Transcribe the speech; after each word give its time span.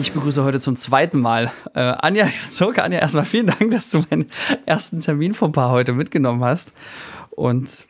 Ich 0.00 0.12
begrüße 0.12 0.42
heute 0.44 0.60
zum 0.60 0.76
zweiten 0.76 1.20
Mal 1.20 1.52
äh, 1.74 1.80
Anja 1.80 2.24
Herzog. 2.24 2.78
Anja, 2.78 3.00
erstmal 3.00 3.26
vielen 3.26 3.48
Dank, 3.48 3.70
dass 3.70 3.90
du 3.90 4.02
meinen 4.08 4.30
ersten 4.64 5.00
Termin 5.00 5.34
vom 5.34 5.52
Paar 5.52 5.68
heute 5.68 5.92
mitgenommen 5.92 6.42
hast 6.42 6.72
und 7.28 7.84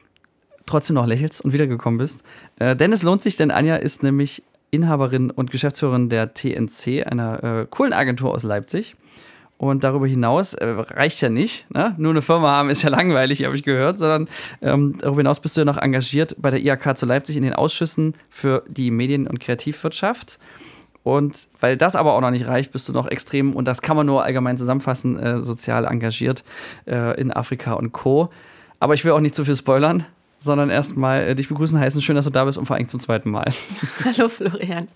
trotzdem 0.66 0.94
noch 0.94 1.06
lächelst 1.06 1.44
und 1.44 1.52
wiedergekommen 1.52 1.98
bist. 1.98 2.24
Äh, 2.58 2.74
denn 2.74 2.92
es 2.92 3.04
lohnt 3.04 3.22
sich, 3.22 3.36
denn 3.36 3.52
Anja 3.52 3.76
ist 3.76 4.02
nämlich 4.02 4.42
Inhaberin 4.72 5.30
und 5.30 5.52
Geschäftsführerin 5.52 6.08
der 6.08 6.34
TNC, 6.34 7.06
einer 7.06 7.44
äh, 7.44 7.66
coolen 7.70 7.92
Agentur 7.92 8.34
aus 8.34 8.42
Leipzig. 8.42 8.96
Und 9.56 9.84
darüber 9.84 10.08
hinaus 10.08 10.54
äh, 10.54 10.66
reicht 10.66 11.20
ja 11.20 11.28
nicht, 11.28 11.70
ne? 11.70 11.94
nur 11.96 12.10
eine 12.10 12.22
Firma 12.22 12.56
haben 12.56 12.70
ist 12.70 12.82
ja 12.82 12.90
langweilig, 12.90 13.44
habe 13.44 13.54
ich 13.54 13.62
gehört, 13.62 14.00
sondern 14.00 14.28
ähm, 14.62 14.96
darüber 14.98 15.20
hinaus 15.20 15.38
bist 15.38 15.56
du 15.56 15.60
ja 15.60 15.64
noch 15.64 15.78
engagiert 15.78 16.34
bei 16.38 16.50
der 16.50 16.58
IHK 16.58 16.96
zu 16.96 17.06
Leipzig 17.06 17.36
in 17.36 17.44
den 17.44 17.52
Ausschüssen 17.52 18.14
für 18.28 18.64
die 18.66 18.90
Medien- 18.90 19.28
und 19.28 19.38
Kreativwirtschaft. 19.38 20.40
Und 21.02 21.48
weil 21.60 21.76
das 21.76 21.96
aber 21.96 22.12
auch 22.14 22.20
noch 22.20 22.30
nicht 22.30 22.46
reicht, 22.46 22.72
bist 22.72 22.88
du 22.88 22.92
noch 22.92 23.06
extrem, 23.06 23.54
und 23.54 23.66
das 23.66 23.80
kann 23.82 23.96
man 23.96 24.06
nur 24.06 24.22
allgemein 24.22 24.56
zusammenfassen, 24.56 25.18
äh, 25.18 25.38
sozial 25.38 25.86
engagiert 25.86 26.44
äh, 26.86 27.18
in 27.20 27.32
Afrika 27.32 27.72
und 27.72 27.92
Co. 27.92 28.30
Aber 28.80 28.94
ich 28.94 29.04
will 29.04 29.12
auch 29.12 29.20
nicht 29.20 29.34
zu 29.34 29.44
viel 29.44 29.56
spoilern, 29.56 30.04
sondern 30.38 30.70
erstmal 30.70 31.22
äh, 31.22 31.34
dich 31.34 31.48
begrüßen 31.48 31.78
heißen. 31.78 32.02
Schön, 32.02 32.16
dass 32.16 32.24
du 32.24 32.30
da 32.30 32.44
bist 32.44 32.58
und 32.58 32.66
vor 32.66 32.76
allem 32.76 32.88
zum 32.88 33.00
zweiten 33.00 33.30
Mal. 33.30 33.50
Hallo 34.04 34.28
Florian. 34.28 34.88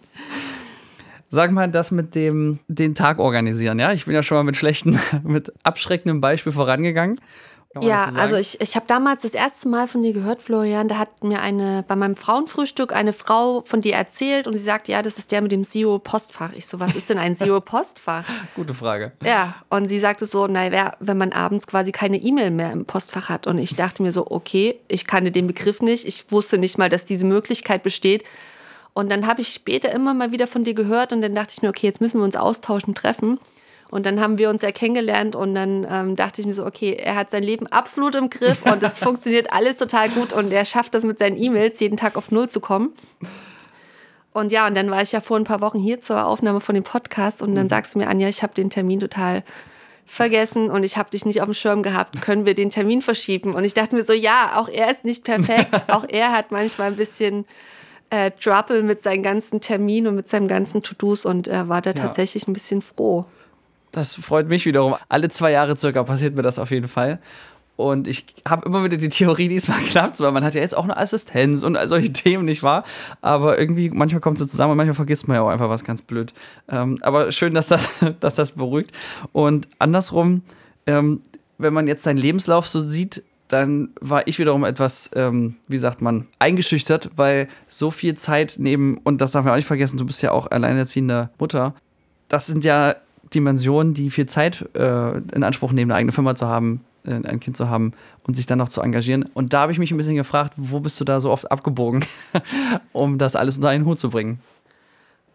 Sag 1.31 1.51
mal, 1.51 1.69
das 1.71 1.91
mit 1.91 2.15
dem 2.15 2.61
den 2.69 2.95
Tag 2.95 3.19
organisieren, 3.19 3.79
ja? 3.79 3.93
Ich 3.93 4.05
bin 4.05 4.15
ja 4.15 4.23
schon 4.23 4.37
mal 4.37 4.45
mit 4.45 4.57
schlechten, 4.57 4.99
mit 5.25 5.53
abschreckendem 5.63 6.21
Beispiel 6.21 6.53
vorangegangen. 6.53 7.21
Ja, 7.83 8.11
so 8.13 8.19
also 8.19 8.37
ich, 8.37 8.61
ich 8.61 8.77
habe 8.77 8.87
damals 8.87 9.23
das 9.23 9.35
erste 9.35 9.69
Mal 9.69 9.89
von 9.89 10.03
dir 10.03 10.13
gehört, 10.13 10.43
Florian. 10.43 10.89
Da 10.89 10.99
hat 10.99 11.25
mir 11.25 11.41
eine 11.41 11.85
bei 11.87 11.97
meinem 11.97 12.17
Frauenfrühstück 12.17 12.93
eine 12.93 13.13
Frau 13.13 13.63
von 13.67 13.81
dir 13.81 13.95
erzählt 13.95 14.47
und 14.47 14.55
sie 14.55 14.61
sagt, 14.61 14.89
ja, 14.89 15.03
das 15.03 15.19
ist 15.19 15.33
der 15.33 15.43
mit 15.43 15.53
dem 15.53 15.65
SEO-Postfach. 15.65 16.53
Ich 16.55 16.67
so, 16.67 16.81
was 16.81 16.95
ist 16.95 17.11
denn 17.11 17.19
ein 17.19 17.35
SEO-Postfach? 17.37 18.25
Gute 18.55 18.75
Frage. 18.75 19.13
Ja, 19.25 19.55
und 19.71 19.89
sie 19.89 19.99
sagte 19.99 20.27
so, 20.27 20.47
naja, 20.47 20.93
wenn 21.01 21.19
man 21.19 21.33
abends 21.33 21.67
quasi 21.67 21.91
keine 21.93 22.19
E-Mail 22.19 22.51
mehr 22.51 22.73
im 22.73 22.85
Postfach 22.85 23.29
hat. 23.29 23.47
Und 23.47 23.59
ich 23.59 23.75
dachte 23.75 24.03
mir 24.03 24.13
so, 24.13 24.31
okay, 24.31 24.79
ich 24.89 25.07
kannte 25.07 25.33
den 25.33 25.47
Begriff 25.47 25.81
nicht. 25.81 26.07
Ich 26.07 26.31
wusste 26.31 26.59
nicht 26.59 26.79
mal, 26.79 26.89
dass 26.89 27.05
diese 27.05 27.27
Möglichkeit 27.27 27.83
besteht. 27.83 28.25
Und 28.93 29.11
dann 29.11 29.27
habe 29.27 29.41
ich 29.41 29.49
später 29.49 29.91
immer 29.91 30.15
mal 30.15 30.31
wieder 30.31 30.47
von 30.47 30.63
dir 30.63 30.75
gehört 30.75 31.13
und 31.13 31.21
dann 31.21 31.35
dachte 31.35 31.53
ich 31.55 31.63
mir, 31.63 31.69
okay, 31.69 31.87
jetzt 31.87 32.01
müssen 32.01 32.19
wir 32.19 32.25
uns 32.25 32.37
austauschen, 32.37 32.95
treffen. 32.95 33.41
Und 33.91 34.07
dann 34.07 34.21
haben 34.21 34.39
wir 34.39 34.51
uns 34.51 34.63
ja 34.63 34.73
kennengelernt 34.73 35.37
und 35.37 35.55
dann 35.55 35.87
ähm, 35.89 36.17
dachte 36.17 36.41
ich 36.41 36.47
mir 36.47 36.55
so, 36.55 36.67
okay, 36.67 36.95
er 36.95 37.15
hat 37.15 37.31
sein 37.31 37.43
Leben 37.43 37.67
absolut 37.69 38.15
im 38.17 38.31
Griff 38.31 38.65
und 38.67 38.83
es 38.83 38.99
funktioniert 39.01 39.53
alles 39.53 39.77
total 39.77 40.09
gut 40.09 40.33
und 40.33 40.53
er 40.53 40.65
schafft 40.65 40.95
das 40.95 41.05
mit 41.05 41.19
seinen 41.19 41.41
E-Mails 41.41 41.79
jeden 41.81 41.97
Tag 41.97 42.17
auf 42.17 42.31
Null 42.31 42.49
zu 42.49 42.61
kommen. 42.61 42.93
Und 44.33 44.51
ja, 44.51 44.67
und 44.67 44.77
dann 44.77 44.91
war 44.91 45.01
ich 45.01 45.13
ja 45.13 45.21
vor 45.21 45.37
ein 45.37 45.45
paar 45.45 45.61
Wochen 45.61 45.79
hier 45.79 46.01
zur 46.01 46.27
Aufnahme 46.27 46.61
von 46.61 46.75
dem 46.75 46.83
Podcast 46.83 47.41
und 47.41 47.55
dann 47.55 47.67
mhm. 47.67 47.71
sagst 47.71 47.95
du 47.95 48.01
mir, 48.01 48.09
Anja, 48.09 48.29
ich 48.29 48.43
habe 48.43 48.53
den 48.53 48.69
Termin 48.69 48.99
total 48.99 49.45
vergessen 50.05 50.71
und 50.71 50.83
ich 50.85 50.97
habe 50.97 51.11
dich 51.11 51.25
nicht 51.25 51.41
auf 51.41 51.47
dem 51.47 51.55
Schirm 51.55 51.83
gehabt. 51.83 52.21
Können 52.21 52.45
wir 52.45 52.55
den 52.55 52.71
Termin 52.71 53.01
verschieben? 53.01 53.55
Und 53.55 53.65
ich 53.65 53.75
dachte 53.75 53.95
mir 53.95 54.05
so, 54.05 54.13
ja, 54.13 54.55
auch 54.57 54.69
er 54.69 54.91
ist 54.91 55.05
nicht 55.05 55.25
perfekt. 55.25 55.71
auch 55.89 56.05
er 56.09 56.33
hat 56.33 56.51
manchmal 56.51 56.89
ein 56.89 56.97
bisschen 56.97 57.47
äh, 58.11 58.31
Trouble 58.33 58.83
mit 58.83 59.03
seinen 59.03 59.23
ganzen 59.23 59.61
Terminen 59.61 60.09
und 60.09 60.17
mit 60.17 60.29
seinen 60.29 60.49
ganzen 60.49 60.83
To-Dos 60.83 61.25
und 61.25 61.49
er 61.49 61.69
war 61.69 61.81
da 61.81 61.91
ja. 61.91 61.95
tatsächlich 61.95 62.47
ein 62.47 62.53
bisschen 62.53 62.83
froh. 62.83 63.25
Das 63.95 64.17
freut 64.17 64.49
mich 64.49 64.67
wiederum. 64.67 64.97
Alle 65.09 65.29
zwei 65.29 65.53
Jahre 65.53 65.77
circa 65.77 66.03
passiert 66.03 66.35
mir 66.35 66.43
das 66.43 66.59
auf 66.59 66.73
jeden 66.73 66.89
Fall. 66.89 67.21
Und 67.77 68.09
ich 68.09 68.27
habe 68.47 68.67
immer 68.67 68.83
wieder 68.83 68.97
die 68.97 69.09
Theorie, 69.09 69.49
diesmal 69.49 69.81
klappt 69.87 70.19
weil 70.19 70.33
man 70.33 70.45
hat 70.45 70.55
ja 70.55 70.61
jetzt 70.61 70.77
auch 70.77 70.83
eine 70.83 70.97
Assistenz 70.97 71.63
und 71.63 71.77
all 71.77 71.87
solche 71.87 72.13
Themen, 72.13 72.45
nicht 72.45 72.65
wahr? 72.65 72.85
Aber 73.21 73.59
irgendwie, 73.59 73.91
manchmal 73.91 74.21
kommt 74.21 74.41
es 74.41 74.51
zusammen 74.51 74.73
und 74.73 74.79
manchmal 74.79 74.95
vergisst 74.97 75.29
man 75.29 75.37
ja 75.37 75.43
auch 75.43 75.49
einfach 75.49 75.69
was 75.69 75.85
ganz 75.85 76.03
blöd. 76.03 76.35
Ähm, 76.69 76.99
aber 77.03 77.31
schön, 77.31 77.55
dass 77.55 77.69
das, 77.69 78.05
dass 78.21 78.35
das 78.35 78.53
beruhigt. 78.53 78.91
Und 79.33 79.69
andersrum, 79.79 80.43
ähm, 80.87 81.21
wenn 81.59 81.73
man 81.73 81.87
jetzt 81.87 82.03
seinen 82.03 82.19
Lebenslauf 82.19 82.67
so 82.67 82.81
sieht, 82.81 83.23
dann 83.47 83.91
war 84.01 84.27
ich 84.27 84.41
wiederum 84.41 84.65
etwas, 84.65 85.11
ähm, 85.15 85.55
wie 85.69 85.79
sagt 85.79 86.03
man, 86.03 86.27
eingeschüchtert, 86.41 87.11
weil 87.15 87.47
so 87.69 87.93
viel 87.93 88.17
Zeit 88.17 88.57
neben, 88.59 88.99
und 88.99 89.21
das 89.21 89.33
darf 89.33 89.45
man 89.45 89.53
auch 89.53 89.57
nicht 89.57 89.67
vergessen, 89.67 89.99
du 89.99 90.07
bist 90.07 90.21
ja 90.21 90.33
auch 90.33 90.51
alleinerziehende 90.51 91.31
Mutter. 91.39 91.75
Das 92.27 92.47
sind 92.47 92.65
ja 92.65 92.97
Dimensionen, 93.35 93.95
die 93.95 94.11
viel 94.11 94.27
Zeit 94.27 94.69
äh, 94.75 95.19
in 95.19 95.43
Anspruch 95.43 95.73
nehmen, 95.73 95.91
eine 95.91 95.99
eigene 95.99 96.13
Firma 96.13 96.35
zu 96.35 96.47
haben, 96.47 96.81
äh, 97.05 97.15
ein 97.15 97.41
Kind 97.41 97.57
zu 97.57 97.69
haben 97.69 97.93
und 98.27 98.35
sich 98.35 98.47
dann 98.47 98.59
noch 98.59 98.69
zu 98.69 98.81
engagieren. 98.81 99.25
Und 99.35 99.53
da 99.53 99.63
habe 99.63 99.73
ich 99.73 99.79
mich 99.79 99.91
ein 99.91 99.97
bisschen 99.97 100.17
gefragt, 100.17 100.55
wo 100.57 100.81
bist 100.81 101.01
du 101.01 101.05
da 101.05 101.21
so 101.21 101.31
oft 101.31 101.51
abgebogen, 101.51 102.05
um 102.93 103.19
das 103.19 103.37
alles 103.37 103.57
unter 103.57 103.69
einen 103.69 103.85
Hut 103.85 103.99
zu 103.99 104.11
bringen? 104.11 104.41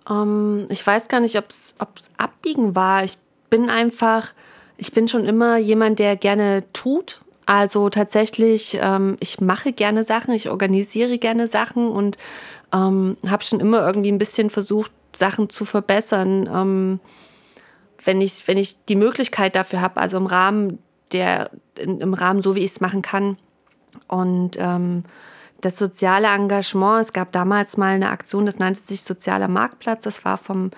Um, 0.07 0.59
ähm, 0.61 0.67
ich 0.69 0.85
weiß 0.85 1.07
gar 1.07 1.19
nicht, 1.19 1.37
ob 1.37 1.49
es 1.49 1.75
abbiegen 2.17 2.75
war. 2.75 3.03
Ich 3.03 3.17
bin 3.49 3.69
einfach, 3.69 4.29
ich 4.77 4.93
bin 4.93 5.07
schon 5.07 5.25
immer 5.25 5.57
jemand, 5.57 5.99
der 5.99 6.15
gerne 6.15 6.63
tut 6.73 7.21
also 7.49 7.89
tatsächlich, 7.89 8.77
ähm, 8.79 9.17
ich 9.19 9.41
mache 9.41 9.71
gerne 9.73 10.03
Sachen, 10.03 10.35
ich 10.35 10.51
organisiere 10.51 11.17
gerne 11.17 11.47
Sachen 11.47 11.89
und 11.89 12.15
ähm, 12.71 13.17
habe 13.25 13.43
schon 13.43 13.59
immer 13.59 13.87
irgendwie 13.87 14.11
ein 14.11 14.19
bisschen 14.19 14.51
versucht, 14.51 14.91
Sachen 15.15 15.49
zu 15.49 15.65
verbessern, 15.65 16.47
ähm, 16.53 16.99
wenn, 18.03 18.21
ich, 18.21 18.47
wenn 18.47 18.57
ich 18.57 18.85
die 18.85 18.95
Möglichkeit 18.95 19.55
dafür 19.55 19.81
habe, 19.81 19.99
also 19.99 20.17
im 20.17 20.25
Rahmen 20.25 20.79
der, 21.11 21.49
im 21.77 22.13
Rahmen 22.13 22.41
so, 22.41 22.55
wie 22.55 22.59
ich 22.59 22.71
es 22.71 22.81
machen 22.81 23.01
kann. 23.01 23.37
Und 24.07 24.57
ähm, 24.59 25.03
das 25.61 25.77
soziale 25.77 26.27
Engagement, 26.27 27.01
es 27.01 27.13
gab 27.13 27.31
damals 27.31 27.77
mal 27.77 27.95
eine 27.95 28.09
Aktion, 28.09 28.45
das 28.45 28.59
nannte 28.59 28.79
sich 28.79 29.01
Sozialer 29.01 29.47
Marktplatz, 29.47 30.03
das 30.03 30.23
war 30.23 30.37
vom 30.37 30.71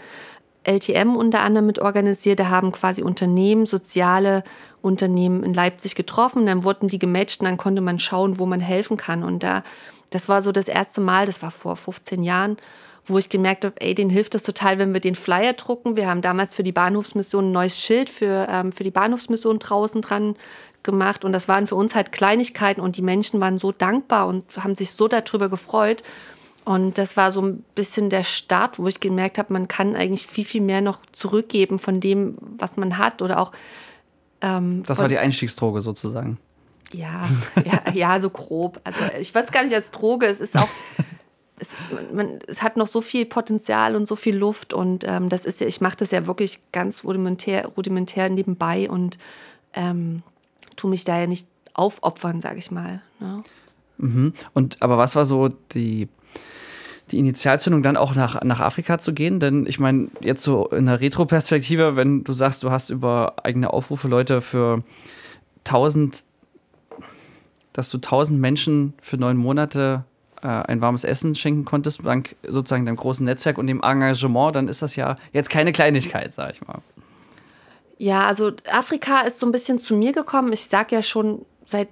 LTM 0.63 1.15
unter 1.15 1.41
anderem 1.41 1.65
mit 1.65 1.79
organisiert. 1.79 2.39
Da 2.39 2.49
haben 2.49 2.71
quasi 2.71 3.01
Unternehmen, 3.01 3.65
soziale 3.65 4.43
Unternehmen 4.81 5.43
in 5.43 5.53
Leipzig 5.53 5.95
getroffen. 5.95 6.45
Dann 6.45 6.63
wurden 6.63 6.87
die 6.87 6.99
gematcht 6.99 7.41
und 7.41 7.45
dann 7.45 7.57
konnte 7.57 7.81
man 7.81 7.99
schauen, 7.99 8.39
wo 8.39 8.45
man 8.45 8.59
helfen 8.59 8.97
kann. 8.97 9.23
Und 9.23 9.43
da, 9.43 9.63
das 10.11 10.29
war 10.29 10.41
so 10.41 10.51
das 10.51 10.67
erste 10.67 11.01
Mal, 11.01 11.25
das 11.25 11.41
war 11.41 11.51
vor 11.51 11.75
15 11.75 12.23
Jahren, 12.23 12.57
wo 13.05 13.17
ich 13.17 13.29
gemerkt 13.29 13.65
habe, 13.65 13.75
ey, 13.81 13.95
denen 13.95 14.09
hilft 14.09 14.35
es 14.35 14.43
total, 14.43 14.77
wenn 14.77 14.93
wir 14.93 15.01
den 15.01 15.15
Flyer 15.15 15.53
drucken. 15.53 15.95
Wir 15.95 16.07
haben 16.07 16.21
damals 16.21 16.53
für 16.53 16.63
die 16.63 16.71
Bahnhofsmission 16.71 17.49
ein 17.49 17.51
neues 17.51 17.79
Schild 17.79 18.09
für, 18.09 18.47
ähm, 18.49 18.71
für 18.71 18.83
die 18.83 18.91
Bahnhofsmission 18.91 19.59
draußen 19.59 20.01
dran 20.01 20.35
gemacht. 20.83 21.25
Und 21.25 21.33
das 21.33 21.47
waren 21.47 21.67
für 21.67 21.75
uns 21.75 21.95
halt 21.95 22.11
Kleinigkeiten 22.11 22.81
und 22.81 22.97
die 22.97 23.01
Menschen 23.01 23.39
waren 23.39 23.57
so 23.57 23.71
dankbar 23.71 24.27
und 24.27 24.45
haben 24.57 24.75
sich 24.75 24.91
so 24.91 25.07
darüber 25.07 25.49
gefreut. 25.49 26.03
Und 26.63 26.97
das 26.97 27.17
war 27.17 27.31
so 27.31 27.41
ein 27.41 27.63
bisschen 27.75 28.09
der 28.09 28.23
Start, 28.23 28.77
wo 28.77 28.87
ich 28.87 28.99
gemerkt 28.99 29.37
habe, 29.37 29.51
man 29.53 29.67
kann 29.67 29.95
eigentlich 29.95 30.27
viel, 30.27 30.45
viel 30.45 30.61
mehr 30.61 30.81
noch 30.81 30.99
zurückgeben 31.11 31.79
von 31.79 31.99
dem, 31.99 32.35
was 32.57 32.77
man 32.77 32.97
hat 32.97 33.21
oder 33.21 33.39
auch. 33.39 33.51
Ähm, 34.41 34.83
das 34.85 34.99
war 34.99 35.07
die 35.07 35.17
Einstiegsdroge 35.17 35.81
sozusagen. 35.81 36.37
Ja, 36.93 37.27
ja, 37.65 37.93
ja, 37.93 38.19
so 38.19 38.29
grob. 38.29 38.79
Also 38.83 38.99
ich 39.19 39.33
würde 39.33 39.45
es 39.45 39.51
gar 39.51 39.63
nicht 39.63 39.73
als 39.73 39.91
Droge. 39.91 40.27
Es 40.27 40.39
ist 40.39 40.57
auch, 40.57 40.67
es, 41.61 41.69
man, 42.11 42.39
es 42.47 42.63
hat 42.63 42.75
noch 42.75 42.87
so 42.87 43.01
viel 43.01 43.25
Potenzial 43.25 43.95
und 43.95 44.07
so 44.07 44.15
viel 44.15 44.35
Luft 44.35 44.73
und 44.73 45.05
ähm, 45.07 45.29
das 45.29 45.45
ist 45.45 45.61
ja, 45.61 45.67
ich 45.67 45.79
mache 45.79 45.97
das 45.97 46.11
ja 46.11 46.25
wirklich 46.25 46.59
ganz 46.71 47.03
rudimentär, 47.03 47.67
rudimentär 47.77 48.29
nebenbei 48.29 48.89
und 48.89 49.17
ähm, 49.73 50.23
tu 50.75 50.87
mich 50.87 51.05
da 51.05 51.19
ja 51.19 51.27
nicht 51.27 51.47
aufopfern, 51.73 52.41
sage 52.41 52.57
ich 52.57 52.71
mal. 52.71 53.01
Ne? 53.19 53.43
Mhm. 53.97 54.33
Und 54.53 54.81
aber 54.81 54.97
was 54.97 55.15
war 55.15 55.25
so 55.25 55.49
die 55.73 56.09
die 57.11 57.19
Initialzündung 57.19 57.83
dann 57.83 57.97
auch 57.97 58.15
nach, 58.15 58.41
nach 58.43 58.61
Afrika 58.61 58.97
zu 58.97 59.13
gehen? 59.13 59.39
Denn 59.39 59.65
ich 59.67 59.79
meine, 59.79 60.07
jetzt 60.21 60.43
so 60.43 60.67
in 60.69 60.85
der 60.85 61.01
Retro-Perspektive, 61.01 61.97
wenn 61.97 62.23
du 62.23 62.31
sagst, 62.33 62.63
du 62.63 62.71
hast 62.71 62.89
über 62.89 63.35
eigene 63.43 63.73
Aufrufe 63.73 64.07
Leute 64.07 64.39
für 64.39 64.81
1000, 65.65 66.23
dass 67.73 67.89
du 67.89 67.97
1000 67.97 68.39
Menschen 68.39 68.93
für 69.01 69.17
neun 69.17 69.35
Monate 69.35 70.05
äh, 70.43 70.47
ein 70.47 70.81
warmes 70.81 71.03
Essen 71.03 71.35
schenken 71.35 71.65
konntest, 71.65 72.05
dank 72.05 72.35
sozusagen 72.47 72.85
deinem 72.85 72.97
großen 72.97 73.25
Netzwerk 73.25 73.57
und 73.57 73.67
dem 73.67 73.81
Engagement, 73.81 74.55
dann 74.55 74.67
ist 74.67 74.81
das 74.81 74.95
ja 74.95 75.15
jetzt 75.33 75.49
keine 75.49 75.71
Kleinigkeit, 75.71 76.33
sag 76.33 76.51
ich 76.51 76.67
mal. 76.67 76.79
Ja, 77.97 78.25
also 78.25 78.51
Afrika 78.71 79.21
ist 79.21 79.39
so 79.39 79.45
ein 79.45 79.51
bisschen 79.51 79.79
zu 79.79 79.95
mir 79.95 80.11
gekommen. 80.11 80.51
Ich 80.53 80.65
sage 80.65 80.95
ja 80.95 81.03
schon 81.03 81.45
seit 81.65 81.87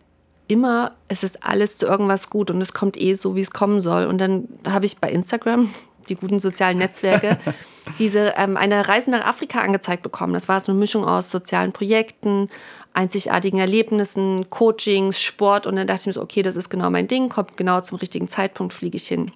immer, 0.47 0.93
es 1.07 1.21
ist 1.21 1.43
alles 1.43 1.77
zu 1.77 1.85
irgendwas 1.85 2.29
gut 2.31 2.49
und 2.49 2.59
es 2.61 2.73
kommt 2.73 2.99
eh 2.99 3.13
so, 3.13 3.35
wie 3.35 3.41
es 3.41 3.51
kommen 3.51 3.79
soll. 3.79 4.05
Und 4.05 4.17
dann 4.17 4.47
habe 4.67 4.87
ich 4.87 4.97
bei 4.97 5.11
Instagram, 5.11 5.69
die 6.09 6.15
guten 6.15 6.39
sozialen 6.39 6.77
Netzwerke, 6.77 7.37
diese 7.99 8.33
ähm, 8.37 8.57
eine 8.57 8.87
Reise 8.87 9.11
nach 9.11 9.25
Afrika 9.25 9.59
angezeigt 9.59 10.03
bekommen. 10.03 10.33
Das 10.33 10.47
war 10.47 10.59
so 10.61 10.71
eine 10.71 10.79
Mischung 10.79 11.05
aus 11.05 11.29
sozialen 11.29 11.71
Projekten, 11.71 12.49
einzigartigen 12.93 13.59
Erlebnissen, 13.59 14.49
Coachings, 14.49 15.19
Sport. 15.19 15.67
Und 15.67 15.75
dann 15.75 15.87
dachte 15.87 16.01
ich 16.01 16.07
mir 16.07 16.13
so, 16.13 16.21
okay, 16.21 16.41
das 16.41 16.55
ist 16.55 16.69
genau 16.69 16.89
mein 16.89 17.07
Ding, 17.07 17.29
kommt 17.29 17.57
genau 17.57 17.81
zum 17.81 17.97
richtigen 17.97 18.27
Zeitpunkt, 18.27 18.73
fliege 18.73 18.97
ich 18.97 19.07
hin. 19.07 19.31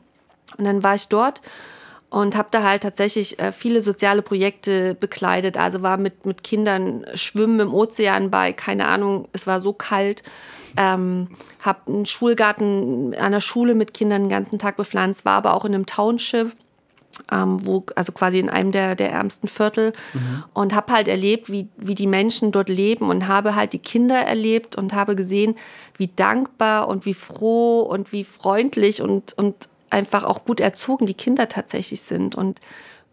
Und 0.57 0.65
dann 0.65 0.83
war 0.83 0.95
ich 0.95 1.07
dort 1.07 1.41
und 2.09 2.35
habe 2.35 2.49
da 2.51 2.63
halt 2.63 2.83
tatsächlich 2.83 3.39
äh, 3.39 3.51
viele 3.51 3.81
soziale 3.81 4.21
Projekte 4.21 4.95
bekleidet. 4.95 5.57
Also 5.57 5.81
war 5.81 5.97
mit, 5.97 6.25
mit 6.25 6.43
Kindern 6.43 7.05
schwimmen 7.15 7.59
im 7.59 7.73
Ozean 7.73 8.29
bei, 8.29 8.53
keine 8.53 8.87
Ahnung, 8.87 9.27
es 9.33 9.47
war 9.47 9.61
so 9.61 9.73
kalt 9.73 10.23
ähm, 10.77 11.29
habe 11.59 11.79
einen 11.87 12.05
Schulgarten 12.05 13.13
an 13.15 13.31
der 13.31 13.41
Schule 13.41 13.75
mit 13.75 13.93
Kindern 13.93 14.23
den 14.23 14.29
ganzen 14.29 14.59
Tag 14.59 14.77
bepflanzt, 14.77 15.25
war 15.25 15.37
aber 15.37 15.53
auch 15.53 15.65
in 15.65 15.73
einem 15.73 15.85
Township 15.85 16.51
ähm, 17.31 17.65
wo, 17.65 17.83
also 17.95 18.11
quasi 18.11 18.39
in 18.39 18.49
einem 18.49 18.71
der, 18.71 18.95
der 18.95 19.11
ärmsten 19.11 19.47
Viertel 19.47 19.93
mhm. 20.13 20.43
und 20.53 20.73
habe 20.73 20.93
halt 20.93 21.07
erlebt, 21.07 21.51
wie, 21.51 21.67
wie 21.77 21.95
die 21.95 22.07
Menschen 22.07 22.51
dort 22.51 22.69
leben 22.69 23.09
und 23.09 23.27
habe 23.27 23.55
halt 23.55 23.73
die 23.73 23.79
Kinder 23.79 24.17
erlebt 24.17 24.75
und 24.75 24.93
habe 24.93 25.15
gesehen, 25.15 25.55
wie 25.97 26.07
dankbar 26.07 26.87
und 26.87 27.05
wie 27.05 27.13
froh 27.13 27.81
und 27.81 28.11
wie 28.11 28.23
freundlich 28.23 29.01
und, 29.01 29.33
und 29.37 29.69
einfach 29.89 30.23
auch 30.23 30.43
gut 30.45 30.59
erzogen 30.59 31.05
die 31.05 31.13
Kinder 31.13 31.47
tatsächlich 31.47 32.01
sind 32.01 32.35
und 32.35 32.59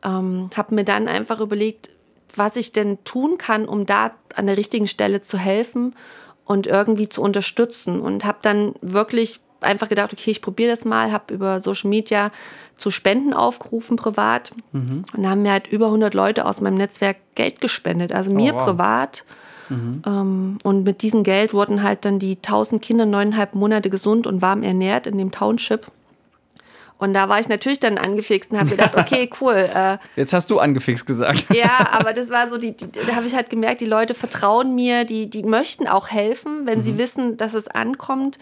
ähm, 0.02 0.50
habe 0.56 0.74
mir 0.74 0.84
dann 0.84 1.08
einfach 1.08 1.40
überlegt, 1.40 1.90
was 2.34 2.56
ich 2.56 2.72
denn 2.72 3.02
tun 3.04 3.38
kann, 3.38 3.66
um 3.66 3.86
da 3.86 4.12
an 4.34 4.46
der 4.46 4.56
richtigen 4.56 4.86
Stelle 4.86 5.20
zu 5.20 5.36
helfen 5.36 5.94
und 6.44 6.66
irgendwie 6.66 7.08
zu 7.08 7.22
unterstützen 7.22 8.00
und 8.00 8.24
habe 8.24 8.38
dann 8.42 8.74
wirklich 8.80 9.40
einfach 9.60 9.88
gedacht, 9.88 10.12
okay, 10.12 10.30
ich 10.30 10.42
probiere 10.42 10.70
das 10.70 10.84
mal, 10.84 11.12
habe 11.12 11.34
über 11.34 11.60
Social 11.60 11.90
Media 11.90 12.30
zu 12.78 12.90
Spenden 12.90 13.34
aufgerufen 13.34 13.96
privat 13.96 14.52
mhm. 14.72 15.02
und 15.14 15.22
da 15.22 15.30
haben 15.30 15.42
mir 15.42 15.52
halt 15.52 15.66
über 15.66 15.86
100 15.86 16.14
Leute 16.14 16.46
aus 16.46 16.60
meinem 16.60 16.76
Netzwerk 16.76 17.16
Geld 17.34 17.60
gespendet, 17.60 18.12
also 18.12 18.30
mir 18.32 18.54
oh, 18.54 18.58
wow. 18.58 18.64
privat. 18.66 19.24
Mhm. 19.68 20.02
Ähm, 20.06 20.58
und 20.64 20.84
mit 20.84 21.02
diesem 21.02 21.22
Geld 21.22 21.54
wurden 21.54 21.82
halt 21.82 22.04
dann 22.04 22.18
die 22.18 22.36
1000 22.36 22.82
Kinder 22.82 23.06
neuneinhalb 23.06 23.54
Monate 23.54 23.88
gesund 23.88 24.26
und 24.26 24.42
warm 24.42 24.62
ernährt 24.62 25.06
in 25.06 25.16
dem 25.16 25.30
Township. 25.30 25.86
Und 27.00 27.14
da 27.14 27.30
war 27.30 27.40
ich 27.40 27.48
natürlich 27.48 27.80
dann 27.80 27.96
angefixt 27.96 28.52
und 28.52 28.58
habe 28.58 28.70
gedacht, 28.70 28.94
okay, 28.96 29.30
cool. 29.40 29.70
Äh, 29.74 29.96
Jetzt 30.16 30.34
hast 30.34 30.50
du 30.50 30.58
angefixt 30.58 31.06
gesagt. 31.06 31.46
Ja, 31.54 31.88
aber 31.92 32.12
das 32.12 32.28
war 32.28 32.48
so, 32.48 32.58
die, 32.58 32.76
die 32.76 32.86
da 32.90 33.16
habe 33.16 33.26
ich 33.26 33.34
halt 33.34 33.48
gemerkt, 33.48 33.80
die 33.80 33.86
Leute 33.86 34.12
vertrauen 34.14 34.74
mir, 34.74 35.04
die, 35.04 35.30
die 35.30 35.42
möchten 35.42 35.88
auch 35.88 36.08
helfen, 36.10 36.66
wenn 36.66 36.78
mhm. 36.78 36.82
sie 36.82 36.98
wissen, 36.98 37.36
dass 37.38 37.54
es 37.54 37.68
ankommt. 37.68 38.38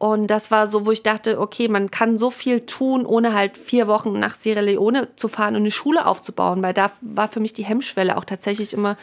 Und 0.00 0.28
das 0.28 0.50
war 0.50 0.66
so, 0.66 0.86
wo 0.86 0.92
ich 0.92 1.02
dachte, 1.02 1.38
okay, 1.38 1.68
man 1.68 1.90
kann 1.90 2.16
so 2.16 2.30
viel 2.30 2.60
tun, 2.60 3.04
ohne 3.04 3.34
halt 3.34 3.58
vier 3.58 3.86
Wochen 3.86 4.18
nach 4.18 4.34
Sierra 4.34 4.60
Leone 4.60 5.08
zu 5.16 5.28
fahren 5.28 5.54
und 5.56 5.60
eine 5.60 5.70
Schule 5.70 6.06
aufzubauen, 6.06 6.62
weil 6.62 6.72
da 6.72 6.90
war 7.02 7.28
für 7.28 7.38
mich 7.38 7.52
die 7.52 7.66
Hemmschwelle 7.66 8.16
auch 8.16 8.24
tatsächlich 8.24 8.72
immer 8.72 8.96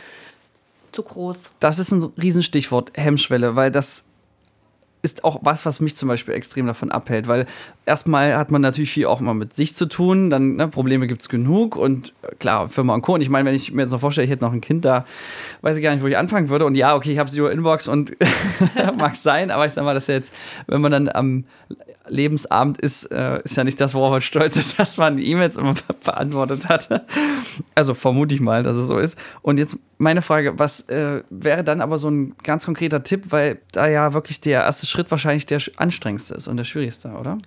zu 0.92 1.04
groß. 1.04 1.52
Das 1.60 1.78
ist 1.78 1.92
ein 1.92 2.04
Riesenstichwort, 2.20 2.94
Hemmschwelle, 2.96 3.56
weil 3.56 3.70
das 3.70 4.06
ist 5.02 5.24
auch 5.24 5.40
was, 5.44 5.66
was 5.66 5.80
mich 5.80 5.96
zum 5.96 6.10
Beispiel 6.10 6.34
extrem 6.34 6.66
davon 6.66 6.92
abhält, 6.92 7.28
weil 7.28 7.46
erstmal 7.86 8.36
hat 8.36 8.52
man 8.52 8.62
natürlich 8.62 8.92
viel 8.92 9.06
auch 9.06 9.20
mal 9.20 9.34
mit 9.34 9.54
sich 9.54 9.76
zu 9.76 9.86
tun, 9.86 10.30
dann 10.30 10.56
ne, 10.56 10.68
Probleme 10.68 11.08
gibt 11.08 11.22
es 11.22 11.30
genug 11.30 11.76
und 11.76 12.14
äh, 12.24 12.36
klar, 12.36 12.68
Firma 12.68 12.94
und 12.94 13.02
Co. 13.02 13.14
Und 13.14 13.22
ich 13.22 13.30
meine, 13.30 13.48
wenn 13.48 13.56
ich 13.56 13.72
mir 13.72 13.84
jetzt 13.84 13.92
noch 13.92 14.00
vorstelle, 14.00 14.26
ich 14.26 14.32
hätte 14.32 14.44
noch 14.44 14.54
ein 14.54 14.62
Kind 14.62 14.86
da, 14.86 15.06
weiß 15.62 15.78
ich 15.78 15.84
gar 15.84 15.94
nicht, 15.94 16.04
wo 16.04 16.08
ich 16.08 16.18
anfangen 16.18 16.50
würde 16.50 16.66
und 16.66 16.76
ja, 16.76 16.96
okay, 16.96 17.12
ich 17.12 17.20
habe 17.20 17.30
Zero 17.30 17.48
Inbox 17.48 17.88
und 17.88 18.18
mag 18.98 19.16
sein, 19.16 19.52
aber 19.52 19.66
ich 19.66 19.74
sag 19.74 19.84
mal, 19.84 19.94
das 19.94 20.04
ist 20.04 20.10
ja 20.10 20.16
jetzt, 20.16 20.34
wenn 20.68 20.82
man 20.82 20.92
dann 20.92 21.10
am 21.10 21.46
Lebensabend 22.09 22.80
ist, 22.80 23.12
äh, 23.12 23.42
ist 23.44 23.57
ja 23.57 23.63
nicht 23.63 23.80
das, 23.80 23.94
worauf 23.94 24.12
man 24.12 24.21
stolz 24.21 24.56
ist, 24.56 24.80
dass 24.80 24.98
man 24.98 25.18
die 25.18 25.30
E-Mails 25.31 25.57
immer 25.57 25.75
beantwortet 26.04 26.69
hat. 26.69 27.06
Also 27.75 27.94
vermute 27.94 28.36
ich 28.36 28.42
mal, 28.42 28.63
dass 28.63 28.75
es 28.75 28.88
so 28.88 28.98
ist. 28.98 29.18
Und 29.42 29.57
jetzt 29.57 29.77
meine 29.98 30.21
Frage, 30.21 30.59
was 30.59 30.81
äh, 30.89 31.24
wäre 31.30 31.63
dann 31.63 31.81
aber 31.81 31.98
so 31.98 32.09
ein 32.09 32.36
ganz 32.44 32.65
konkreter 32.65 33.04
Tipp, 33.04 33.27
weil 33.30 33.59
da 33.71 33.88
ja 33.88 34.13
wirklich 34.13 34.42
der 34.42 34.63
erste 34.63 34.86
Schritt 34.86 35.12
wahrscheinlich 35.12 35.45
der 35.45 35.62
anstrengendste 35.77 36.36
ist 36.36 36.48
und 36.48 36.57
der 36.57 36.63
schwierigste, 36.63 37.09
oder? 37.09 37.38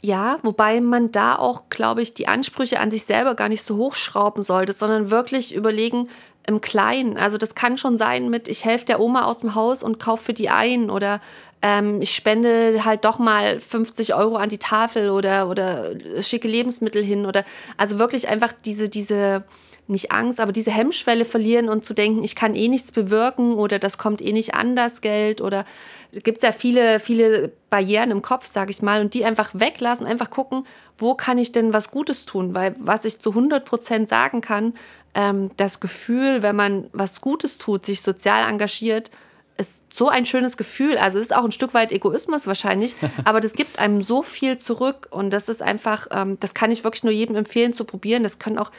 Ja, 0.00 0.38
wobei 0.42 0.80
man 0.80 1.10
da 1.10 1.36
auch, 1.36 1.68
glaube 1.70 2.02
ich, 2.02 2.14
die 2.14 2.28
Ansprüche 2.28 2.78
an 2.78 2.90
sich 2.90 3.04
selber 3.04 3.34
gar 3.34 3.48
nicht 3.48 3.62
so 3.62 3.76
hochschrauben 3.76 4.42
sollte, 4.42 4.72
sondern 4.72 5.10
wirklich 5.10 5.54
überlegen, 5.54 6.08
im 6.48 6.60
Kleinen. 6.60 7.16
Also 7.16 7.36
das 7.36 7.54
kann 7.54 7.78
schon 7.78 7.98
sein 7.98 8.30
mit, 8.30 8.48
ich 8.48 8.64
helfe 8.64 8.86
der 8.86 9.00
Oma 9.00 9.26
aus 9.26 9.40
dem 9.40 9.54
Haus 9.54 9.82
und 9.82 10.00
kaufe 10.00 10.24
für 10.24 10.32
die 10.32 10.48
ein 10.48 10.90
oder 10.90 11.20
ähm, 11.60 12.00
ich 12.00 12.14
spende 12.14 12.84
halt 12.84 13.04
doch 13.04 13.18
mal 13.18 13.60
50 13.60 14.14
Euro 14.14 14.36
an 14.36 14.48
die 14.48 14.58
Tafel 14.58 15.10
oder, 15.10 15.48
oder 15.48 15.92
schicke 16.22 16.48
Lebensmittel 16.48 17.04
hin 17.04 17.26
oder 17.26 17.44
also 17.76 17.98
wirklich 17.98 18.28
einfach 18.28 18.52
diese, 18.52 18.88
diese, 18.88 19.44
nicht 19.88 20.10
Angst, 20.10 20.40
aber 20.40 20.52
diese 20.52 20.70
Hemmschwelle 20.70 21.24
verlieren 21.24 21.68
und 21.68 21.84
zu 21.84 21.94
denken, 21.94 22.24
ich 22.24 22.34
kann 22.34 22.54
eh 22.54 22.68
nichts 22.68 22.92
bewirken 22.92 23.54
oder 23.54 23.78
das 23.78 23.98
kommt 23.98 24.22
eh 24.22 24.32
nicht 24.32 24.54
an, 24.54 24.74
das 24.74 25.00
Geld 25.00 25.40
oder 25.40 25.64
gibt 26.12 26.38
es 26.38 26.42
ja 26.44 26.52
viele, 26.52 27.00
viele 27.00 27.52
Barrieren 27.68 28.10
im 28.10 28.22
Kopf, 28.22 28.46
sage 28.46 28.70
ich 28.70 28.80
mal, 28.80 29.00
und 29.00 29.12
die 29.12 29.24
einfach 29.24 29.50
weglassen, 29.52 30.06
einfach 30.06 30.30
gucken, 30.30 30.64
wo 30.96 31.14
kann 31.14 31.38
ich 31.38 31.52
denn 31.52 31.72
was 31.72 31.90
Gutes 31.90 32.24
tun? 32.24 32.54
Weil 32.54 32.74
was 32.78 33.04
ich 33.04 33.20
zu 33.20 33.30
100 33.30 33.64
Prozent 33.64 34.08
sagen 34.08 34.40
kann, 34.40 34.74
ähm, 35.14 35.50
das 35.56 35.80
Gefühl, 35.80 36.42
wenn 36.42 36.56
man 36.56 36.88
was 36.92 37.20
Gutes 37.20 37.58
tut, 37.58 37.86
sich 37.86 38.02
sozial 38.02 38.48
engagiert, 38.48 39.10
ist 39.56 39.82
so 39.92 40.08
ein 40.08 40.26
schönes 40.26 40.56
Gefühl. 40.56 40.96
Also 40.96 41.18
ist 41.18 41.34
auch 41.34 41.44
ein 41.44 41.52
Stück 41.52 41.74
weit 41.74 41.92
Egoismus 41.92 42.46
wahrscheinlich, 42.46 42.94
aber 43.24 43.40
das 43.40 43.52
gibt 43.52 43.78
einem 43.78 44.02
so 44.02 44.22
viel 44.22 44.58
zurück 44.58 45.08
und 45.10 45.30
das 45.30 45.48
ist 45.48 45.62
einfach, 45.62 46.06
ähm, 46.10 46.38
das 46.40 46.54
kann 46.54 46.70
ich 46.70 46.84
wirklich 46.84 47.04
nur 47.04 47.12
jedem 47.12 47.36
empfehlen 47.36 47.72
zu 47.72 47.84
probieren. 47.84 48.22
Das 48.22 48.38
können 48.38 48.58
auch, 48.58 48.70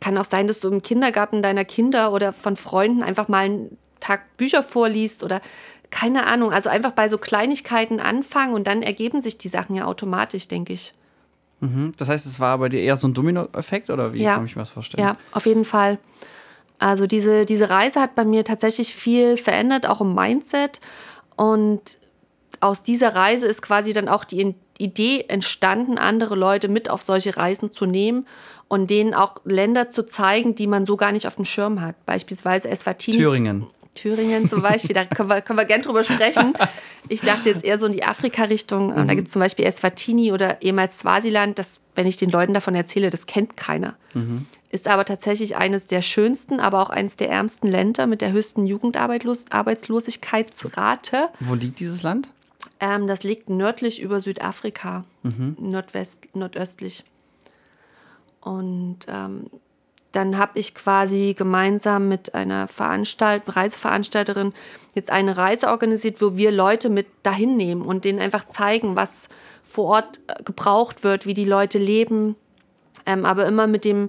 kann 0.00 0.18
auch 0.18 0.24
sein, 0.24 0.48
dass 0.48 0.60
du 0.60 0.68
im 0.68 0.82
Kindergarten 0.82 1.42
deiner 1.42 1.64
Kinder 1.64 2.12
oder 2.12 2.32
von 2.32 2.56
Freunden 2.56 3.02
einfach 3.02 3.28
mal 3.28 3.44
einen 3.44 3.78
Tag 4.00 4.36
Bücher 4.36 4.62
vorliest 4.62 5.22
oder 5.22 5.40
keine 5.90 6.26
Ahnung. 6.26 6.52
Also 6.52 6.68
einfach 6.68 6.92
bei 6.92 7.08
so 7.08 7.18
Kleinigkeiten 7.18 8.00
anfangen 8.00 8.54
und 8.54 8.66
dann 8.66 8.82
ergeben 8.82 9.20
sich 9.20 9.38
die 9.38 9.48
Sachen 9.48 9.74
ja 9.76 9.86
automatisch, 9.86 10.48
denke 10.48 10.72
ich. 10.72 10.94
Mhm. 11.60 11.92
Das 11.96 12.08
heißt, 12.08 12.26
es 12.26 12.38
war 12.40 12.58
bei 12.58 12.68
dir 12.68 12.80
eher 12.80 12.96
so 12.96 13.08
ein 13.08 13.14
Domino-Effekt 13.14 13.90
oder 13.90 14.12
wie 14.12 14.22
ja. 14.22 14.34
kann 14.34 14.46
ich 14.46 14.56
mir 14.56 14.62
das 14.62 14.70
vorstellen? 14.70 15.02
Ja, 15.02 15.16
auf 15.32 15.46
jeden 15.46 15.64
Fall. 15.64 15.98
Also 16.78 17.06
diese, 17.06 17.46
diese 17.46 17.70
Reise 17.70 18.00
hat 18.00 18.14
bei 18.14 18.24
mir 18.24 18.44
tatsächlich 18.44 18.94
viel 18.94 19.36
verändert, 19.38 19.88
auch 19.88 20.00
im 20.00 20.14
Mindset. 20.14 20.80
Und 21.36 21.98
aus 22.60 22.82
dieser 22.82 23.14
Reise 23.14 23.46
ist 23.46 23.62
quasi 23.62 23.92
dann 23.92 24.08
auch 24.08 24.24
die 24.24 24.54
Idee 24.78 25.24
entstanden, 25.28 25.98
andere 25.98 26.34
Leute 26.34 26.68
mit 26.68 26.90
auf 26.90 27.02
solche 27.02 27.36
Reisen 27.36 27.72
zu 27.72 27.86
nehmen 27.86 28.26
und 28.68 28.90
denen 28.90 29.14
auch 29.14 29.36
Länder 29.44 29.90
zu 29.90 30.04
zeigen, 30.06 30.54
die 30.54 30.66
man 30.66 30.84
so 30.84 30.96
gar 30.96 31.12
nicht 31.12 31.26
auf 31.26 31.36
dem 31.36 31.44
Schirm 31.44 31.80
hat. 31.80 31.94
Beispielsweise 32.04 32.68
Eswatini. 32.68 33.16
Thüringen. 33.16 33.66
Thüringen 33.96 34.48
zum 34.48 34.62
Beispiel, 34.62 34.94
da 34.94 35.04
können 35.04 35.28
wir, 35.28 35.42
können 35.42 35.58
wir 35.58 35.64
gern 35.64 35.82
drüber 35.82 36.04
sprechen. 36.04 36.54
Ich 37.08 37.22
dachte 37.22 37.50
jetzt 37.50 37.64
eher 37.64 37.78
so 37.78 37.86
in 37.86 37.92
die 37.92 38.04
Afrika-Richtung. 38.04 38.96
Mhm. 38.96 39.08
Da 39.08 39.14
gibt 39.14 39.26
es 39.28 39.32
zum 39.32 39.40
Beispiel 39.40 39.64
Eswatini 39.64 40.32
oder 40.32 40.60
ehemals 40.62 40.98
Swasiland. 41.00 41.58
Das, 41.58 41.80
wenn 41.94 42.06
ich 42.06 42.16
den 42.16 42.30
Leuten 42.30 42.54
davon 42.54 42.74
erzähle, 42.74 43.10
das 43.10 43.26
kennt 43.26 43.56
keiner. 43.56 43.96
Mhm. 44.14 44.46
Ist 44.70 44.88
aber 44.88 45.04
tatsächlich 45.04 45.56
eines 45.56 45.86
der 45.86 46.02
schönsten, 46.02 46.58
aber 46.60 46.82
auch 46.82 46.90
eines 46.90 47.16
der 47.16 47.30
ärmsten 47.30 47.68
Länder 47.68 48.06
mit 48.06 48.20
der 48.20 48.32
höchsten 48.32 48.66
Jugendarbeitslosigkeitsrate. 48.66 51.30
Wo 51.40 51.54
liegt 51.54 51.80
dieses 51.80 52.02
Land? 52.02 52.28
Ähm, 52.80 53.06
das 53.06 53.22
liegt 53.22 53.48
nördlich 53.48 54.02
über 54.02 54.20
Südafrika, 54.20 55.04
mhm. 55.22 55.56
nordwest, 55.58 56.28
nordöstlich. 56.34 57.04
Und 58.40 58.98
ähm, 59.08 59.46
dann 60.12 60.38
habe 60.38 60.58
ich 60.58 60.74
quasi 60.74 61.34
gemeinsam 61.36 62.08
mit 62.08 62.34
einer 62.34 62.68
Veranstalt 62.68 63.42
Reiseveranstalterin 63.46 64.54
jetzt 64.94 65.10
eine 65.10 65.36
Reise 65.36 65.68
organisiert, 65.68 66.22
wo 66.22 66.36
wir 66.36 66.50
Leute 66.50 66.88
mit 66.88 67.06
dahin 67.22 67.56
nehmen 67.56 67.82
und 67.82 68.04
denen 68.04 68.18
einfach 68.18 68.46
zeigen, 68.46 68.96
was 68.96 69.28
vor 69.62 69.86
Ort 69.86 70.20
äh, 70.26 70.42
gebraucht 70.42 71.04
wird, 71.04 71.26
wie 71.26 71.34
die 71.34 71.44
Leute 71.44 71.78
leben, 71.78 72.36
ähm, 73.04 73.24
aber 73.24 73.46
immer 73.46 73.66
mit 73.66 73.84
dem 73.84 74.08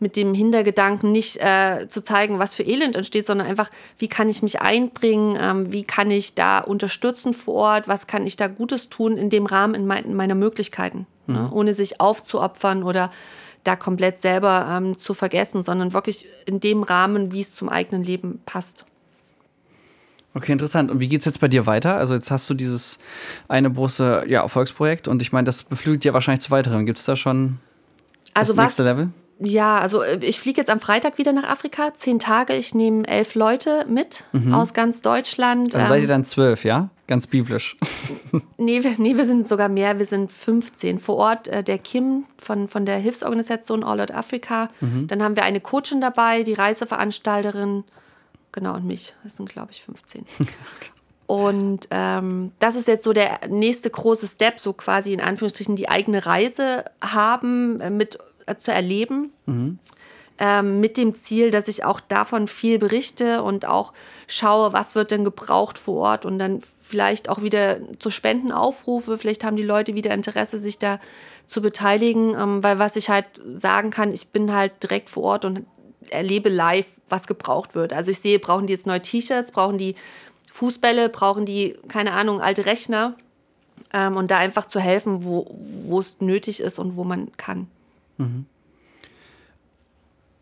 mit 0.00 0.14
dem 0.16 0.32
Hintergedanken 0.34 1.10
nicht 1.10 1.38
äh, 1.38 1.88
zu 1.88 2.04
zeigen, 2.04 2.38
was 2.38 2.54
für 2.54 2.62
Elend 2.62 2.94
entsteht, 2.94 3.26
sondern 3.26 3.48
einfach, 3.48 3.68
wie 3.98 4.08
kann 4.08 4.28
ich 4.28 4.42
mich 4.42 4.60
einbringen, 4.60 5.36
ähm, 5.40 5.72
wie 5.72 5.82
kann 5.82 6.10
ich 6.10 6.34
da 6.34 6.60
unterstützen 6.60 7.34
vor 7.34 7.54
Ort, 7.54 7.88
was 7.88 8.06
kann 8.06 8.26
ich 8.26 8.36
da 8.36 8.46
Gutes 8.46 8.90
tun 8.90 9.16
in 9.16 9.28
dem 9.28 9.46
Rahmen 9.46 9.74
in 9.74 9.86
mein, 9.86 10.14
meiner 10.14 10.36
Möglichkeiten, 10.36 11.06
mhm. 11.26 11.34
ne? 11.34 11.50
ohne 11.52 11.74
sich 11.74 12.00
aufzuopfern 12.00 12.84
oder 12.84 13.10
da 13.64 13.76
komplett 13.76 14.18
selber 14.18 14.66
ähm, 14.70 14.98
zu 14.98 15.14
vergessen, 15.14 15.62
sondern 15.62 15.92
wirklich 15.92 16.26
in 16.46 16.60
dem 16.60 16.82
Rahmen, 16.82 17.32
wie 17.32 17.40
es 17.40 17.54
zum 17.54 17.68
eigenen 17.68 18.02
Leben 18.02 18.40
passt. 18.46 18.84
Okay, 20.34 20.52
interessant. 20.52 20.90
Und 20.90 21.00
wie 21.00 21.08
geht 21.08 21.20
es 21.20 21.26
jetzt 21.26 21.40
bei 21.40 21.48
dir 21.48 21.66
weiter? 21.66 21.96
Also 21.96 22.14
jetzt 22.14 22.30
hast 22.30 22.48
du 22.48 22.54
dieses 22.54 22.98
eine 23.48 23.72
große 23.72 24.24
ja, 24.28 24.42
Erfolgsprojekt 24.42 25.08
und 25.08 25.22
ich 25.22 25.32
meine, 25.32 25.44
das 25.44 25.64
beflügelt 25.64 26.04
dir 26.04 26.14
wahrscheinlich 26.14 26.42
zu 26.42 26.50
weiteren. 26.50 26.86
Gibt 26.86 26.98
es 26.98 27.04
da 27.04 27.16
schon 27.16 27.58
also 28.34 28.52
das 28.52 28.64
nächste 28.64 28.84
Level? 28.84 29.08
Ja, 29.40 29.78
also 29.78 30.02
äh, 30.02 30.18
ich 30.22 30.38
fliege 30.38 30.60
jetzt 30.60 30.70
am 30.70 30.80
Freitag 30.80 31.18
wieder 31.18 31.32
nach 31.32 31.44
Afrika, 31.44 31.94
zehn 31.94 32.18
Tage. 32.18 32.54
Ich 32.54 32.74
nehme 32.74 33.06
elf 33.06 33.34
Leute 33.34 33.86
mit 33.88 34.24
mhm. 34.32 34.52
aus 34.52 34.74
ganz 34.74 35.02
Deutschland. 35.02 35.74
Also 35.74 35.88
seid 35.88 35.98
ihr 35.98 36.04
ähm, 36.04 36.08
dann 36.08 36.24
zwölf, 36.24 36.64
ja? 36.64 36.90
Ganz 37.08 37.26
biblisch. 37.26 37.74
nee, 38.58 38.84
wir, 38.84 38.94
nee, 38.98 39.16
wir 39.16 39.24
sind 39.24 39.48
sogar 39.48 39.70
mehr, 39.70 39.98
wir 39.98 40.04
sind 40.04 40.30
15. 40.30 40.98
Vor 40.98 41.16
Ort 41.16 41.48
äh, 41.48 41.64
der 41.64 41.78
Kim 41.78 42.24
von, 42.36 42.68
von 42.68 42.84
der 42.84 42.98
Hilfsorganisation 42.98 43.82
All 43.82 44.00
Out 44.00 44.10
Africa. 44.10 44.68
Mhm. 44.80 45.06
Dann 45.08 45.22
haben 45.22 45.34
wir 45.34 45.42
eine 45.44 45.60
Coachin 45.60 46.02
dabei, 46.02 46.42
die 46.42 46.52
Reiseveranstalterin. 46.52 47.84
Genau, 48.52 48.74
und 48.74 48.86
mich. 48.86 49.14
Das 49.24 49.38
sind, 49.38 49.48
glaube 49.48 49.72
ich, 49.72 49.82
15. 49.82 50.26
okay. 50.38 50.48
Und 51.26 51.88
ähm, 51.90 52.52
das 52.58 52.74
ist 52.74 52.88
jetzt 52.88 53.04
so 53.04 53.12
der 53.12 53.40
nächste 53.48 53.90
große 53.90 54.26
Step, 54.26 54.58
so 54.58 54.72
quasi 54.72 55.12
in 55.12 55.20
Anführungsstrichen 55.20 55.76
die 55.76 55.90
eigene 55.90 56.24
Reise 56.24 56.86
haben, 57.02 57.82
äh, 57.82 57.90
mit 57.90 58.18
äh, 58.46 58.56
zu 58.56 58.72
erleben. 58.72 59.30
Mhm. 59.44 59.78
Ähm, 60.38 60.80
mit 60.80 60.96
dem 60.96 61.16
Ziel, 61.16 61.50
dass 61.50 61.68
ich 61.68 61.84
auch 61.84 62.00
davon 62.00 62.46
viel 62.46 62.78
berichte 62.78 63.42
und 63.42 63.66
auch 63.66 63.92
schaue, 64.26 64.72
was 64.72 64.94
wird 64.94 65.10
denn 65.10 65.24
gebraucht 65.24 65.78
vor 65.78 65.96
Ort 65.96 66.24
und 66.24 66.38
dann 66.38 66.60
vielleicht 66.80 67.28
auch 67.28 67.42
wieder 67.42 67.78
zu 67.98 68.10
Spenden 68.10 68.52
aufrufe. 68.52 69.18
Vielleicht 69.18 69.42
haben 69.42 69.56
die 69.56 69.64
Leute 69.64 69.94
wieder 69.94 70.12
Interesse, 70.12 70.60
sich 70.60 70.78
da 70.78 71.00
zu 71.46 71.60
beteiligen, 71.60 72.34
ähm, 72.38 72.62
weil 72.62 72.78
was 72.78 72.96
ich 72.96 73.10
halt 73.10 73.26
sagen 73.54 73.90
kann, 73.90 74.12
ich 74.12 74.28
bin 74.28 74.54
halt 74.54 74.82
direkt 74.82 75.10
vor 75.10 75.24
Ort 75.24 75.44
und 75.44 75.66
erlebe 76.10 76.48
live, 76.48 76.86
was 77.08 77.26
gebraucht 77.26 77.74
wird. 77.74 77.92
Also 77.92 78.10
ich 78.10 78.20
sehe, 78.20 78.38
brauchen 78.38 78.66
die 78.66 78.74
jetzt 78.74 78.86
neue 78.86 79.02
T-Shirts, 79.02 79.52
brauchen 79.52 79.78
die 79.78 79.96
Fußbälle, 80.52 81.08
brauchen 81.08 81.46
die, 81.46 81.76
keine 81.88 82.12
Ahnung, 82.12 82.40
alte 82.40 82.66
Rechner 82.66 83.14
ähm, 83.92 84.16
und 84.16 84.30
da 84.30 84.38
einfach 84.38 84.66
zu 84.66 84.78
helfen, 84.78 85.24
wo 85.24 85.98
es 85.98 86.20
nötig 86.20 86.60
ist 86.60 86.78
und 86.78 86.96
wo 86.96 87.04
man 87.04 87.36
kann. 87.36 87.66
Mhm. 88.18 88.46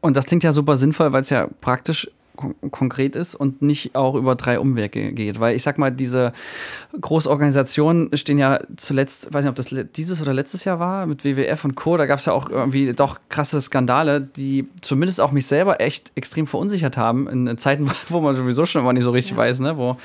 Und 0.00 0.16
das 0.16 0.26
klingt 0.26 0.44
ja 0.44 0.52
super 0.52 0.76
sinnvoll, 0.76 1.12
weil 1.12 1.22
es 1.22 1.30
ja 1.30 1.48
praktisch 1.60 2.08
kon 2.36 2.54
konkret 2.70 3.16
ist 3.16 3.34
und 3.34 3.62
nicht 3.62 3.96
auch 3.96 4.14
über 4.14 4.36
drei 4.36 4.60
Umwege 4.60 5.12
geht. 5.12 5.40
Weil 5.40 5.56
ich 5.56 5.62
sag 5.62 5.78
mal, 5.78 5.90
diese 5.90 6.32
Großorganisationen 7.00 8.16
stehen 8.16 8.38
ja 8.38 8.60
zuletzt, 8.76 9.32
weiß 9.32 9.44
nicht, 9.44 9.50
ob 9.50 9.56
das 9.56 9.74
dieses 9.96 10.22
oder 10.22 10.32
letztes 10.32 10.64
Jahr 10.64 10.78
war, 10.78 11.06
mit 11.06 11.24
WWF 11.24 11.64
und 11.64 11.74
Co., 11.74 11.96
da 11.96 12.06
gab 12.06 12.18
es 12.18 12.26
ja 12.26 12.32
auch 12.32 12.48
irgendwie 12.48 12.92
doch 12.92 13.18
krasse 13.28 13.60
Skandale, 13.60 14.20
die 14.20 14.68
zumindest 14.82 15.20
auch 15.20 15.32
mich 15.32 15.46
selber 15.46 15.80
echt 15.80 16.12
extrem 16.14 16.46
verunsichert 16.46 16.96
haben, 16.96 17.26
in 17.28 17.58
Zeiten, 17.58 17.90
wo 18.08 18.20
man 18.20 18.34
sowieso 18.34 18.66
schon 18.66 18.82
immer 18.82 18.92
nicht 18.92 19.04
so 19.04 19.10
richtig 19.10 19.32
ja. 19.32 19.38
weiß, 19.38 19.60
ne, 19.60 19.76
wo 19.76 19.96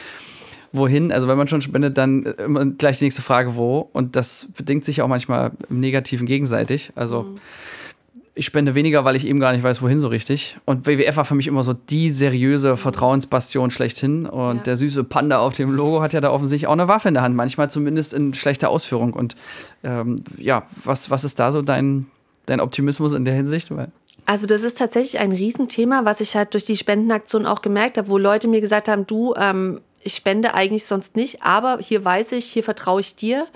wohin. 0.74 1.12
Also 1.12 1.28
wenn 1.28 1.38
man 1.38 1.50
schon 1.50 1.62
spendet, 1.62 1.98
dann 1.98 2.24
immer 2.24 2.66
gleich 2.66 2.98
die 2.98 3.04
nächste 3.04 3.22
Frage, 3.22 3.56
wo. 3.56 3.90
Und 3.92 4.16
das 4.16 4.48
bedingt 4.56 4.86
sich 4.86 5.02
auch 5.02 5.08
manchmal 5.10 5.52
im 5.70 5.82
Negativen 5.82 6.26
gegenseitig. 6.26 6.94
Also 6.96 7.24
mhm 7.24 7.36
ich 8.34 8.46
spende 8.46 8.76
weniger, 8.76 9.04
weil 9.04 9.16
ich 9.16 9.28
eben 9.28 9.40
gar 9.40 9.52
nicht 9.52 9.64
weiß, 9.64 9.82
wohin 9.82 10.00
so 10.00 10.08
richtig. 10.08 10.58
Und 10.66 10.88
WWF 10.88 11.18
war 11.18 11.26
für 11.26 11.36
mich 11.36 11.48
immer 11.48 11.64
so 11.64 11.74
die 11.74 12.12
seriöse 12.12 12.78
Vertrauensbastion 12.78 13.72
schlechthin. 13.72 14.26
Und 14.26 14.58
ja. 14.58 14.64
der 14.64 14.78
süße 14.78 15.04
Panda 15.04 15.40
auf 15.40 15.54
dem 15.54 15.72
Logo 15.72 16.02
hat 16.02 16.14
ja 16.14 16.22
da 16.22 16.32
offensichtlich 16.32 16.68
auch 16.68 16.74
eine 16.74 16.88
Waffe 16.88 17.10
in 17.10 17.14
der 17.14 17.24
Hand, 17.24 17.36
manchmal 17.36 17.70
zumindest 17.70 18.14
in 18.14 18.34
schlechter 18.34 18.70
Ausführung. 18.70 19.14
Und 19.14 19.36
ähm, 19.84 20.18
ja, 20.38 20.64
was, 20.84 21.10
was 21.10 21.26
ist 21.26 21.40
da 21.40 21.52
so 21.52 21.62
dein, 21.62 22.08
dein 22.46 22.62
Optimismus 22.62 23.12
in 23.14 23.26
der 23.26 23.34
Hinsicht? 23.34 23.70
Also 24.26 24.48
das 24.48 24.64
ist 24.64 24.78
tatsächlich 24.78 25.20
ein 25.20 25.34
Riesenthema, 25.34 26.06
was 26.06 26.22
ich 26.22 26.36
halt 26.38 26.54
durch 26.54 26.64
die 26.64 26.78
Spendenaktion 26.78 27.46
auch 27.46 27.62
gemerkt 27.62 27.98
habe, 27.98 28.08
wo 28.08 28.18
Leute 28.18 28.48
mir 28.48 28.62
gesagt 28.62 28.88
haben, 28.88 29.06
du, 29.08 29.34
ähm, 29.36 29.82
ich 30.04 30.16
spende 30.16 30.54
eigentlich 30.54 30.86
sonst 30.86 31.18
nicht, 31.18 31.44
aber 31.44 31.80
hier 31.82 32.04
weiß 32.06 32.32
ich, 32.32 32.46
hier 32.46 32.64
vertraue 32.64 33.02
ich 33.02 33.16
dir. 33.16 33.48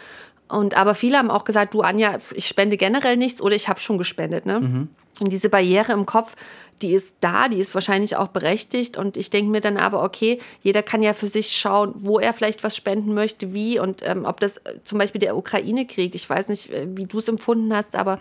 Und 0.48 0.76
aber 0.76 0.96
viele 0.96 1.18
haben 1.18 1.32
auch 1.32 1.44
gesagt, 1.44 1.74
du 1.74 1.82
Anja, 1.82 2.18
ich 2.34 2.48
spende 2.48 2.78
generell 2.78 3.18
nichts 3.18 3.42
oder 3.42 3.56
ich 3.56 3.68
habe 3.68 3.80
schon 3.80 3.98
gespendet. 3.98 4.46
Ne? 4.46 4.60
Mhm. 4.60 4.90
Und 5.20 5.32
diese 5.32 5.50
Barriere 5.50 5.94
im 5.94 6.06
Kopf, 6.06 6.36
die 6.82 6.92
ist 6.92 7.16
da, 7.22 7.48
die 7.48 7.58
ist 7.58 7.74
wahrscheinlich 7.74 8.18
auch 8.18 8.28
berechtigt. 8.28 8.98
Und 8.98 9.18
ich 9.18 9.30
denke 9.30 9.50
mir 9.50 9.62
dann 9.62 9.78
aber, 9.78 10.04
okay, 10.04 10.40
jeder 10.62 10.84
kann 10.84 11.02
ja 11.02 11.14
für 11.14 11.30
sich 11.30 11.56
schauen, 11.56 11.94
wo 11.96 12.20
er 12.20 12.34
vielleicht 12.34 12.64
was 12.64 12.76
spenden 12.76 13.14
möchte, 13.14 13.54
wie 13.54 13.80
und 13.80 14.08
ähm, 14.08 14.26
ob 14.26 14.40
das 14.40 14.58
äh, 14.58 14.76
zum 14.84 14.98
Beispiel 14.98 15.20
der 15.20 15.38
Ukraine-Krieg, 15.38 16.14
ich 16.14 16.30
weiß 16.30 16.50
nicht, 16.50 16.72
äh, 16.72 16.88
wie 16.90 17.06
du 17.06 17.20
es 17.20 17.28
empfunden 17.28 17.74
hast, 17.74 17.96
aber 17.96 18.20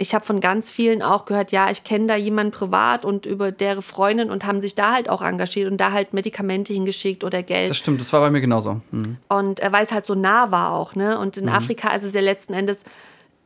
ich 0.00 0.14
habe 0.14 0.24
von 0.24 0.40
ganz 0.40 0.70
vielen 0.70 1.02
auch 1.02 1.26
gehört, 1.26 1.52
ja, 1.52 1.70
ich 1.70 1.84
kenne 1.84 2.06
da 2.06 2.16
jemanden 2.16 2.52
privat 2.52 3.04
und 3.04 3.26
über 3.26 3.52
deren 3.52 3.82
Freundin 3.82 4.30
und 4.30 4.46
haben 4.46 4.62
sich 4.62 4.74
da 4.74 4.92
halt 4.94 5.10
auch 5.10 5.20
engagiert 5.20 5.70
und 5.70 5.76
da 5.76 5.92
halt 5.92 6.14
Medikamente 6.14 6.72
hingeschickt 6.72 7.22
oder 7.22 7.42
Geld. 7.42 7.68
Das 7.68 7.76
stimmt, 7.76 8.00
das 8.00 8.10
war 8.10 8.20
bei 8.20 8.30
mir 8.30 8.40
genauso. 8.40 8.80
Mhm. 8.92 9.18
Und 9.28 9.60
äh, 9.60 9.70
weil 9.72 9.84
es 9.84 9.92
halt 9.92 10.06
so 10.06 10.14
nah 10.14 10.50
war 10.50 10.72
auch, 10.72 10.94
ne? 10.94 11.18
Und 11.18 11.36
in 11.36 11.44
mhm. 11.44 11.52
Afrika 11.52 11.94
ist 11.94 12.04
es 12.04 12.14
ja 12.14 12.22
letzten 12.22 12.54
Endes 12.54 12.84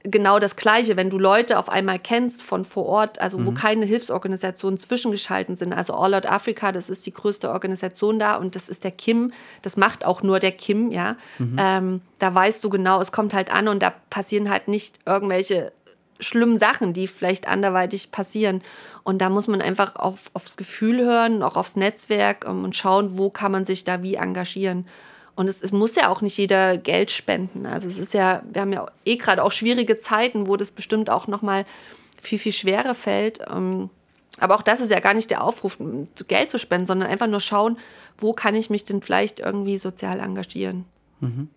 genau 0.04 0.38
das 0.38 0.54
Gleiche, 0.54 0.96
wenn 0.96 1.10
du 1.10 1.18
Leute 1.18 1.58
auf 1.58 1.68
einmal 1.68 1.98
kennst 1.98 2.40
von 2.42 2.64
vor 2.64 2.86
Ort, 2.86 3.20
also 3.20 3.36
mhm. 3.36 3.46
wo 3.46 3.52
keine 3.52 3.84
Hilfsorganisationen 3.84 4.78
zwischengeschalten 4.78 5.56
sind. 5.56 5.72
Also 5.72 5.94
All 5.94 6.14
Out 6.14 6.26
Africa, 6.26 6.70
das 6.70 6.88
ist 6.88 7.04
die 7.04 7.12
größte 7.12 7.50
Organisation 7.50 8.20
da 8.20 8.36
und 8.36 8.54
das 8.54 8.68
ist 8.68 8.84
der 8.84 8.92
Kim, 8.92 9.32
das 9.62 9.76
macht 9.76 10.04
auch 10.04 10.22
nur 10.22 10.38
der 10.38 10.52
Kim, 10.52 10.92
ja. 10.92 11.16
Mhm. 11.38 11.56
Ähm, 11.58 12.00
da 12.20 12.32
weißt 12.32 12.62
du 12.62 12.70
genau, 12.70 13.00
es 13.00 13.10
kommt 13.10 13.34
halt 13.34 13.52
an 13.52 13.66
und 13.66 13.82
da 13.82 13.92
passieren 14.10 14.50
halt 14.50 14.68
nicht 14.68 15.00
irgendwelche 15.04 15.72
schlimmen 16.20 16.58
Sachen, 16.58 16.92
die 16.92 17.06
vielleicht 17.06 17.48
anderweitig 17.48 18.10
passieren. 18.10 18.62
Und 19.02 19.18
da 19.18 19.28
muss 19.28 19.48
man 19.48 19.60
einfach 19.60 19.96
auf, 19.96 20.30
aufs 20.32 20.56
Gefühl 20.56 21.04
hören, 21.04 21.42
auch 21.42 21.56
aufs 21.56 21.76
Netzwerk 21.76 22.48
um, 22.48 22.64
und 22.64 22.76
schauen, 22.76 23.18
wo 23.18 23.30
kann 23.30 23.52
man 23.52 23.64
sich 23.64 23.84
da 23.84 24.02
wie 24.02 24.14
engagieren. 24.14 24.86
Und 25.36 25.48
es, 25.48 25.60
es, 25.60 25.72
muss 25.72 25.96
ja 25.96 26.08
auch 26.08 26.20
nicht 26.20 26.38
jeder 26.38 26.78
Geld 26.78 27.10
spenden. 27.10 27.66
Also 27.66 27.88
es 27.88 27.98
ist 27.98 28.14
ja, 28.14 28.42
wir 28.50 28.62
haben 28.62 28.72
ja 28.72 28.86
eh 29.04 29.16
gerade 29.16 29.42
auch 29.42 29.50
schwierige 29.50 29.98
Zeiten, 29.98 30.46
wo 30.46 30.56
das 30.56 30.70
bestimmt 30.70 31.10
auch 31.10 31.26
nochmal 31.26 31.66
viel, 32.22 32.38
viel 32.38 32.52
schwerer 32.52 32.94
fällt. 32.94 33.40
Ähm, 33.50 33.90
aber 34.38 34.54
auch 34.54 34.62
das 34.62 34.80
ist 34.80 34.90
ja 34.90 35.00
gar 35.00 35.14
nicht 35.14 35.30
der 35.30 35.42
Aufruf, 35.42 35.78
Geld 36.28 36.50
zu 36.50 36.58
spenden, 36.58 36.86
sondern 36.86 37.08
einfach 37.08 37.26
nur 37.26 37.40
schauen, 37.40 37.78
wo 38.18 38.32
kann 38.32 38.54
ich 38.54 38.70
mich 38.70 38.84
denn 38.84 39.02
vielleicht 39.02 39.40
irgendwie 39.40 39.78
sozial 39.78 40.20
engagieren. 40.20 40.84
Mhm. 41.20 41.48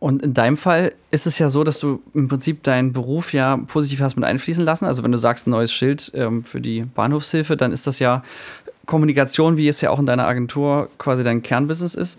Und 0.00 0.22
in 0.22 0.32
deinem 0.32 0.56
Fall 0.56 0.94
ist 1.10 1.26
es 1.26 1.38
ja 1.38 1.50
so, 1.50 1.62
dass 1.62 1.78
du 1.78 2.02
im 2.14 2.26
Prinzip 2.26 2.62
deinen 2.62 2.94
Beruf 2.94 3.34
ja 3.34 3.58
positiv 3.58 4.00
hast 4.00 4.16
mit 4.16 4.24
einfließen 4.24 4.64
lassen. 4.64 4.86
Also 4.86 5.04
wenn 5.04 5.12
du 5.12 5.18
sagst, 5.18 5.46
ein 5.46 5.50
neues 5.50 5.72
Schild 5.72 6.10
ähm, 6.14 6.42
für 6.42 6.62
die 6.62 6.82
Bahnhofshilfe, 6.82 7.54
dann 7.56 7.70
ist 7.70 7.86
das 7.86 7.98
ja 7.98 8.22
Kommunikation, 8.86 9.58
wie 9.58 9.68
es 9.68 9.82
ja 9.82 9.90
auch 9.90 9.98
in 9.98 10.06
deiner 10.06 10.26
Agentur 10.26 10.88
quasi 10.96 11.22
dein 11.22 11.42
Kernbusiness 11.42 11.94
ist. 11.94 12.18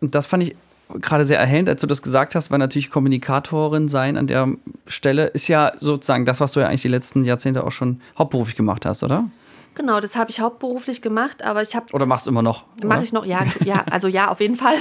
Und 0.00 0.14
das 0.14 0.26
fand 0.26 0.44
ich 0.44 0.56
gerade 1.00 1.24
sehr 1.24 1.38
erhellend, 1.38 1.68
als 1.68 1.80
du 1.80 1.88
das 1.88 2.00
gesagt 2.00 2.36
hast, 2.36 2.52
weil 2.52 2.58
natürlich 2.58 2.90
Kommunikatorin 2.90 3.88
sein 3.88 4.16
an 4.16 4.28
der 4.28 4.48
Stelle 4.86 5.26
ist 5.26 5.48
ja 5.48 5.72
sozusagen 5.78 6.24
das, 6.24 6.40
was 6.40 6.52
du 6.52 6.60
ja 6.60 6.68
eigentlich 6.68 6.82
die 6.82 6.88
letzten 6.88 7.24
Jahrzehnte 7.24 7.64
auch 7.64 7.72
schon 7.72 8.00
hauptberuflich 8.18 8.56
gemacht 8.56 8.86
hast, 8.86 9.02
oder? 9.02 9.28
Genau, 9.74 10.00
das 10.00 10.16
habe 10.16 10.30
ich 10.30 10.40
hauptberuflich 10.40 11.00
gemacht, 11.00 11.42
aber 11.42 11.62
ich 11.62 11.76
habe. 11.76 11.86
Oder 11.92 12.06
machst 12.06 12.26
du 12.26 12.30
immer 12.30 12.42
noch? 12.42 12.64
Mache 12.82 13.02
ich 13.02 13.12
noch, 13.12 13.24
ja, 13.24 13.44
ja, 13.64 13.84
also 13.90 14.08
ja, 14.08 14.28
auf 14.28 14.40
jeden 14.40 14.56
Fall. 14.56 14.76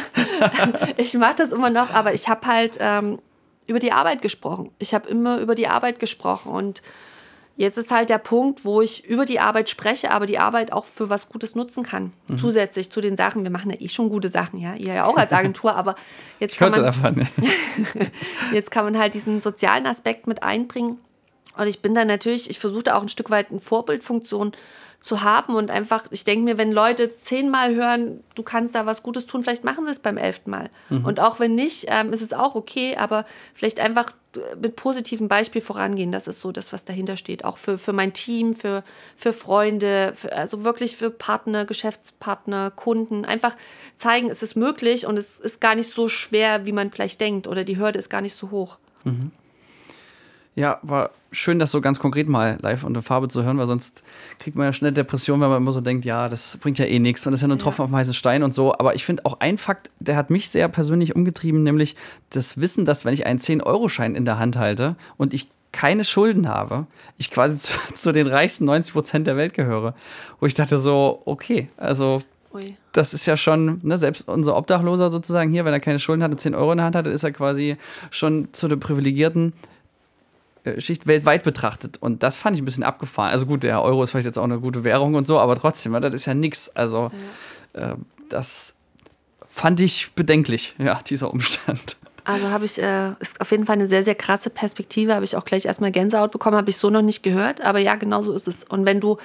ich 0.97 1.13
mache 1.13 1.35
das 1.37 1.51
immer 1.51 1.69
noch, 1.69 1.93
aber 1.93 2.13
ich 2.13 2.27
habe 2.27 2.47
halt 2.47 2.77
ähm, 2.79 3.19
über 3.67 3.79
die 3.79 3.91
Arbeit 3.91 4.21
gesprochen. 4.21 4.71
Ich 4.79 4.93
habe 4.93 5.07
immer 5.07 5.39
über 5.39 5.55
die 5.55 5.67
Arbeit 5.67 5.99
gesprochen 5.99 6.51
und 6.51 6.81
jetzt 7.55 7.77
ist 7.77 7.91
halt 7.91 8.09
der 8.09 8.17
Punkt, 8.17 8.65
wo 8.65 8.81
ich 8.81 9.05
über 9.05 9.25
die 9.25 9.39
Arbeit 9.39 9.69
spreche, 9.69 10.11
aber 10.11 10.25
die 10.25 10.39
Arbeit 10.39 10.71
auch 10.71 10.85
für 10.85 11.09
was 11.09 11.29
Gutes 11.29 11.55
nutzen 11.55 11.83
kann. 11.83 12.13
Mhm. 12.27 12.39
Zusätzlich 12.39 12.89
zu 12.89 13.01
den 13.01 13.15
Sachen, 13.15 13.43
wir 13.43 13.51
machen 13.51 13.69
ja 13.69 13.77
eh 13.79 13.89
schon 13.89 14.09
gute 14.09 14.29
Sachen, 14.29 14.59
ja, 14.59 14.73
ihr 14.73 14.93
ja 14.93 15.05
auch 15.05 15.17
als 15.17 15.31
Agentur, 15.33 15.75
aber 15.75 15.95
jetzt 16.39 16.57
kann 16.57 16.71
man, 16.71 16.83
davon. 16.83 17.27
jetzt 18.53 18.71
kann 18.71 18.85
man 18.85 18.97
halt 18.97 19.13
diesen 19.13 19.39
sozialen 19.39 19.85
Aspekt 19.85 20.25
mit 20.25 20.41
einbringen. 20.41 20.99
Und 21.59 21.67
ich 21.67 21.81
bin 21.81 21.93
da 21.93 22.05
natürlich, 22.05 22.49
ich 22.49 22.59
versuche 22.59 22.83
da 22.83 22.95
auch 22.95 23.01
ein 23.01 23.09
Stück 23.09 23.29
weit 23.29 23.51
eine 23.51 23.59
Vorbildfunktion 23.59 24.53
zu 25.01 25.23
haben 25.23 25.55
und 25.55 25.71
einfach, 25.71 26.05
ich 26.11 26.25
denke 26.25 26.43
mir, 26.43 26.57
wenn 26.57 26.73
Leute 26.73 27.15
zehnmal 27.17 27.73
hören, 27.73 28.21
du 28.35 28.43
kannst 28.43 28.75
da 28.75 28.85
was 28.85 29.01
Gutes 29.01 29.25
tun, 29.25 29.43
vielleicht 29.43 29.63
machen 29.63 29.85
sie 29.85 29.91
es 29.91 29.99
beim 29.99 30.17
elften 30.17 30.51
Mal. 30.51 30.69
Mhm. 30.89 31.05
Und 31.05 31.19
auch 31.21 31.39
wenn 31.39 31.55
nicht, 31.55 31.85
ähm, 31.87 32.11
ist 32.11 32.21
es 32.21 32.33
auch 32.33 32.55
okay, 32.55 32.97
aber 32.97 33.25
vielleicht 33.53 33.79
einfach 33.79 34.11
mit 34.61 34.75
positivem 34.75 35.27
Beispiel 35.27 35.61
vorangehen, 35.61 36.11
das 36.11 36.27
ist 36.27 36.41
so 36.41 36.51
das, 36.51 36.73
was 36.73 36.85
dahinter 36.85 37.17
steht. 37.17 37.45
Auch 37.45 37.57
für, 37.57 37.77
für 37.77 37.93
mein 37.93 38.13
Team, 38.13 38.55
für, 38.55 38.83
für 39.15 39.33
Freunde, 39.33 40.13
für, 40.15 40.35
also 40.35 40.63
wirklich 40.65 40.97
für 40.97 41.09
Partner, 41.09 41.65
Geschäftspartner, 41.65 42.69
Kunden. 42.69 43.25
Einfach 43.25 43.55
zeigen, 43.95 44.29
es 44.29 44.43
ist 44.43 44.55
möglich 44.55 45.07
und 45.07 45.17
es 45.17 45.39
ist 45.39 45.61
gar 45.61 45.75
nicht 45.75 45.91
so 45.91 46.09
schwer, 46.09 46.65
wie 46.65 46.73
man 46.73 46.91
vielleicht 46.91 47.21
denkt 47.21 47.47
oder 47.47 47.63
die 47.63 47.77
Hürde 47.77 47.99
ist 47.99 48.09
gar 48.09 48.21
nicht 48.21 48.35
so 48.35 48.51
hoch. 48.51 48.77
Mhm. 49.05 49.31
Ja, 50.59 50.77
war 50.81 51.11
schön, 51.31 51.57
das 51.57 51.71
so 51.71 51.79
ganz 51.79 52.01
konkret 52.01 52.27
mal 52.27 52.57
live 52.61 52.83
unter 52.83 53.01
Farbe 53.01 53.29
zu 53.29 53.45
hören, 53.45 53.57
weil 53.57 53.65
sonst 53.65 54.03
kriegt 54.39 54.57
man 54.57 54.65
ja 54.65 54.73
schnell 54.73 54.91
Depression, 54.91 55.39
wenn 55.39 55.47
man 55.47 55.59
immer 55.61 55.71
so 55.71 55.79
denkt, 55.79 56.03
ja, 56.03 56.27
das 56.27 56.57
bringt 56.57 56.77
ja 56.77 56.83
eh 56.83 56.99
nichts 56.99 57.25
und 57.25 57.31
das 57.31 57.39
ist 57.39 57.43
ja 57.43 57.47
nur 57.47 57.55
ein 57.55 57.61
Tropfen 57.61 57.79
ja. 57.79 57.83
auf 57.85 57.91
dem 57.91 57.95
heißen 57.95 58.13
Stein 58.13 58.43
und 58.43 58.53
so. 58.53 58.73
Aber 58.73 58.93
ich 58.93 59.05
finde 59.05 59.23
auch 59.23 59.39
ein 59.39 59.57
Fakt, 59.57 59.89
der 60.01 60.17
hat 60.17 60.29
mich 60.29 60.49
sehr 60.49 60.67
persönlich 60.67 61.15
umgetrieben, 61.15 61.63
nämlich 61.63 61.95
das 62.31 62.59
Wissen, 62.59 62.83
dass 62.83 63.05
wenn 63.05 63.13
ich 63.13 63.25
einen 63.25 63.39
10-Euro-Schein 63.39 64.15
in 64.15 64.25
der 64.25 64.37
Hand 64.37 64.57
halte 64.57 64.97
und 65.15 65.33
ich 65.33 65.47
keine 65.71 66.03
Schulden 66.03 66.49
habe, 66.49 66.87
ich 67.17 67.31
quasi 67.31 67.55
zu, 67.59 67.71
zu 67.93 68.11
den 68.11 68.27
reichsten 68.27 68.65
90 68.65 68.91
Prozent 68.91 69.27
der 69.27 69.37
Welt 69.37 69.53
gehöre. 69.53 69.95
Wo 70.41 70.45
ich 70.45 70.55
dachte 70.55 70.77
so, 70.77 71.21
okay, 71.23 71.69
also 71.77 72.21
Ui. 72.53 72.75
Das 72.91 73.13
ist 73.13 73.27
ja 73.27 73.37
schon, 73.37 73.79
ne, 73.83 73.97
selbst 73.97 74.27
unser 74.27 74.57
Obdachloser 74.57 75.09
sozusagen 75.09 75.51
hier, 75.51 75.63
wenn 75.63 75.73
er 75.73 75.79
keine 75.79 75.99
Schulden 75.99 76.21
hat 76.21 76.31
und 76.31 76.39
10 76.39 76.55
Euro 76.55 76.71
in 76.73 76.79
der 76.79 76.85
Hand 76.85 76.95
hat, 76.97 77.07
ist 77.07 77.23
er 77.23 77.31
quasi 77.31 77.77
schon 78.09 78.49
zu 78.51 78.67
den 78.67 78.79
Privilegierten 78.79 79.53
Schicht 80.77 81.07
weltweit 81.07 81.43
betrachtet. 81.43 81.97
Und 81.97 82.23
das 82.23 82.37
fand 82.37 82.55
ich 82.55 82.61
ein 82.61 82.65
bisschen 82.65 82.83
abgefahren. 82.83 83.31
Also 83.31 83.45
gut, 83.45 83.63
der 83.63 83.81
Euro 83.81 84.03
ist 84.03 84.11
vielleicht 84.11 84.25
jetzt 84.25 84.37
auch 84.37 84.43
eine 84.43 84.59
gute 84.59 84.83
Währung 84.83 85.15
und 85.15 85.27
so, 85.27 85.39
aber 85.39 85.55
trotzdem, 85.55 85.93
das 85.93 86.13
ist 86.13 86.25
ja 86.25 86.33
nichts. 86.33 86.75
Also 86.75 87.11
ja. 87.75 87.91
äh, 87.91 87.95
das 88.29 88.75
fand 89.49 89.79
ich 89.81 90.11
bedenklich, 90.13 90.75
ja, 90.77 90.99
dieser 91.05 91.31
Umstand. 91.31 91.97
Also 92.23 92.49
habe 92.49 92.65
ich, 92.65 92.81
äh, 92.81 93.11
ist 93.19 93.41
auf 93.41 93.49
jeden 93.51 93.65
Fall 93.65 93.73
eine 93.73 93.87
sehr, 93.87 94.03
sehr 94.03 94.15
krasse 94.15 94.49
Perspektive, 94.49 95.15
habe 95.15 95.25
ich 95.25 95.35
auch 95.35 95.45
gleich 95.45 95.65
erstmal 95.65 95.91
Gänsehaut 95.91 96.31
bekommen, 96.31 96.57
habe 96.57 96.69
ich 96.69 96.77
so 96.77 96.89
noch 96.89 97.01
nicht 97.01 97.23
gehört, 97.23 97.61
aber 97.61 97.79
ja, 97.79 97.95
genau 97.95 98.21
so 98.21 98.33
ist 98.33 98.47
es. 98.47 98.63
Und 98.63 98.85
wenn 98.85 98.99
du, 98.99 99.17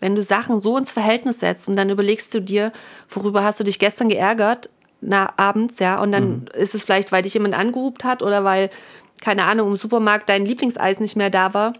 wenn 0.00 0.14
du 0.16 0.22
Sachen 0.22 0.60
so 0.60 0.76
ins 0.76 0.90
Verhältnis 0.90 1.40
setzt 1.40 1.68
und 1.68 1.76
dann 1.76 1.88
überlegst 1.88 2.34
du 2.34 2.40
dir, 2.40 2.72
worüber 3.10 3.44
hast 3.44 3.60
du 3.60 3.64
dich 3.64 3.78
gestern 3.78 4.08
geärgert, 4.08 4.70
na, 5.00 5.32
abends, 5.36 5.78
ja, 5.78 6.00
und 6.00 6.12
dann 6.12 6.28
mhm. 6.30 6.46
ist 6.54 6.74
es 6.74 6.82
vielleicht, 6.82 7.12
weil 7.12 7.22
dich 7.22 7.34
jemand 7.34 7.54
angehupt 7.54 8.04
hat 8.04 8.22
oder 8.22 8.44
weil 8.44 8.70
keine 9.20 9.44
Ahnung, 9.44 9.70
im 9.70 9.76
Supermarkt 9.76 10.28
dein 10.28 10.46
Lieblingseis 10.46 11.00
nicht 11.00 11.16
mehr 11.16 11.30
da 11.30 11.54
war. 11.54 11.74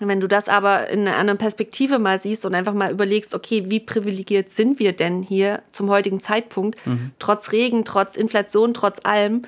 Wenn 0.00 0.20
du 0.20 0.28
das 0.28 0.48
aber 0.48 0.88
in 0.90 1.00
einer 1.00 1.16
anderen 1.16 1.38
Perspektive 1.38 1.98
mal 1.98 2.20
siehst 2.20 2.46
und 2.46 2.54
einfach 2.54 2.72
mal 2.72 2.92
überlegst, 2.92 3.34
okay, 3.34 3.64
wie 3.66 3.80
privilegiert 3.80 4.52
sind 4.52 4.78
wir 4.78 4.92
denn 4.92 5.22
hier 5.22 5.62
zum 5.72 5.90
heutigen 5.90 6.20
Zeitpunkt, 6.20 6.84
mhm. 6.86 7.10
trotz 7.18 7.50
Regen, 7.50 7.84
trotz 7.84 8.16
Inflation, 8.16 8.74
trotz 8.74 9.00
allem, 9.02 9.42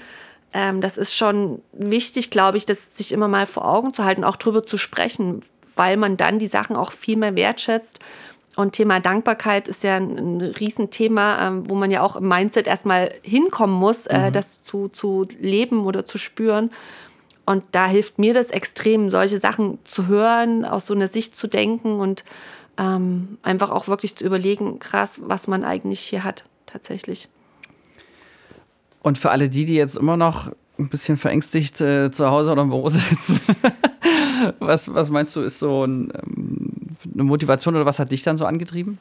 ähm, 0.52 0.80
das 0.80 0.96
ist 0.96 1.14
schon 1.14 1.62
wichtig, 1.72 2.30
glaube 2.30 2.58
ich, 2.58 2.66
das 2.66 2.96
sich 2.96 3.12
immer 3.12 3.28
mal 3.28 3.46
vor 3.46 3.64
Augen 3.64 3.94
zu 3.94 4.04
halten, 4.04 4.24
auch 4.24 4.34
drüber 4.34 4.66
zu 4.66 4.76
sprechen, 4.76 5.42
weil 5.76 5.96
man 5.96 6.16
dann 6.16 6.40
die 6.40 6.48
Sachen 6.48 6.74
auch 6.74 6.90
viel 6.90 7.16
mehr 7.16 7.36
wertschätzt. 7.36 8.00
Und 8.56 8.72
Thema 8.72 9.00
Dankbarkeit 9.00 9.68
ist 9.68 9.84
ja 9.84 9.96
ein, 9.96 10.18
ein 10.18 10.40
Riesenthema, 10.40 11.46
ähm, 11.46 11.70
wo 11.70 11.74
man 11.74 11.90
ja 11.90 12.02
auch 12.02 12.16
im 12.16 12.28
Mindset 12.28 12.66
erstmal 12.66 13.12
hinkommen 13.22 13.74
muss, 13.74 14.06
äh, 14.06 14.28
mhm. 14.28 14.32
das 14.32 14.62
zu, 14.62 14.88
zu 14.88 15.26
leben 15.38 15.86
oder 15.86 16.04
zu 16.04 16.18
spüren. 16.18 16.70
Und 17.46 17.64
da 17.72 17.86
hilft 17.86 18.18
mir 18.18 18.34
das 18.34 18.50
extrem, 18.50 19.10
solche 19.10 19.38
Sachen 19.38 19.78
zu 19.84 20.06
hören, 20.06 20.64
aus 20.64 20.86
so 20.86 20.94
einer 20.94 21.08
Sicht 21.08 21.36
zu 21.36 21.46
denken 21.46 21.98
und 21.98 22.24
ähm, 22.78 23.38
einfach 23.42 23.70
auch 23.70 23.88
wirklich 23.88 24.16
zu 24.16 24.24
überlegen, 24.24 24.78
krass, 24.78 25.20
was 25.22 25.48
man 25.48 25.64
eigentlich 25.64 26.00
hier 26.00 26.24
hat, 26.24 26.44
tatsächlich. 26.66 27.28
Und 29.02 29.18
für 29.18 29.30
alle 29.30 29.48
die, 29.48 29.64
die 29.64 29.74
jetzt 29.74 29.96
immer 29.96 30.16
noch 30.16 30.52
ein 30.78 30.88
bisschen 30.88 31.16
verängstigt 31.16 31.80
äh, 31.80 32.10
zu 32.10 32.30
Hause 32.30 32.52
oder 32.52 32.62
im 32.62 32.70
Büro 32.70 32.88
sitzen, 32.88 33.40
was, 34.58 34.92
was 34.94 35.10
meinst 35.10 35.36
du, 35.36 35.40
ist 35.40 35.58
so 35.58 35.84
ein, 35.84 36.12
ähm, 36.14 36.39
eine 37.20 37.28
Motivation 37.28 37.74
oder 37.76 37.86
was 37.86 37.98
hat 37.98 38.10
dich 38.10 38.22
dann 38.22 38.36
so 38.36 38.46
angetrieben? 38.46 38.98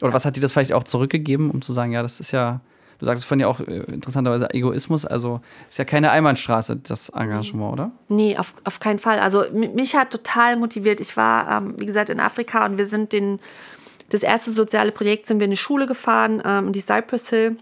Oder 0.00 0.12
was 0.12 0.24
hat 0.24 0.36
dir 0.36 0.40
das 0.40 0.52
vielleicht 0.52 0.72
auch 0.72 0.84
zurückgegeben, 0.84 1.50
um 1.50 1.62
zu 1.62 1.72
sagen, 1.72 1.92
ja, 1.92 2.02
das 2.02 2.20
ist 2.20 2.32
ja 2.32 2.60
Du 3.02 3.06
sagst 3.06 3.24
von 3.24 3.40
ja 3.40 3.48
auch 3.48 3.58
äh, 3.58 3.78
interessanterweise 3.92 4.54
Egoismus, 4.54 5.04
also 5.04 5.40
ist 5.68 5.76
ja 5.76 5.84
keine 5.84 6.12
Einbahnstraße, 6.12 6.76
das 6.76 7.08
Engagement, 7.08 7.72
oder? 7.72 7.90
Nee, 8.08 8.36
auf, 8.38 8.54
auf 8.62 8.78
keinen 8.78 9.00
Fall. 9.00 9.18
Also 9.18 9.42
mich 9.52 9.96
hat 9.96 10.12
total 10.12 10.54
motiviert. 10.54 11.00
Ich 11.00 11.16
war, 11.16 11.50
ähm, 11.50 11.74
wie 11.78 11.86
gesagt, 11.86 12.10
in 12.10 12.20
Afrika 12.20 12.64
und 12.64 12.78
wir 12.78 12.86
sind 12.86 13.12
den, 13.12 13.40
das 14.10 14.22
erste 14.22 14.52
soziale 14.52 14.92
Projekt 14.92 15.26
sind 15.26 15.40
wir 15.40 15.46
in 15.46 15.50
eine 15.50 15.56
Schule 15.56 15.86
gefahren, 15.86 16.40
ähm, 16.44 16.68
in 16.68 16.72
die 16.72 16.80
Cypress 16.80 17.28
Hill. 17.28 17.56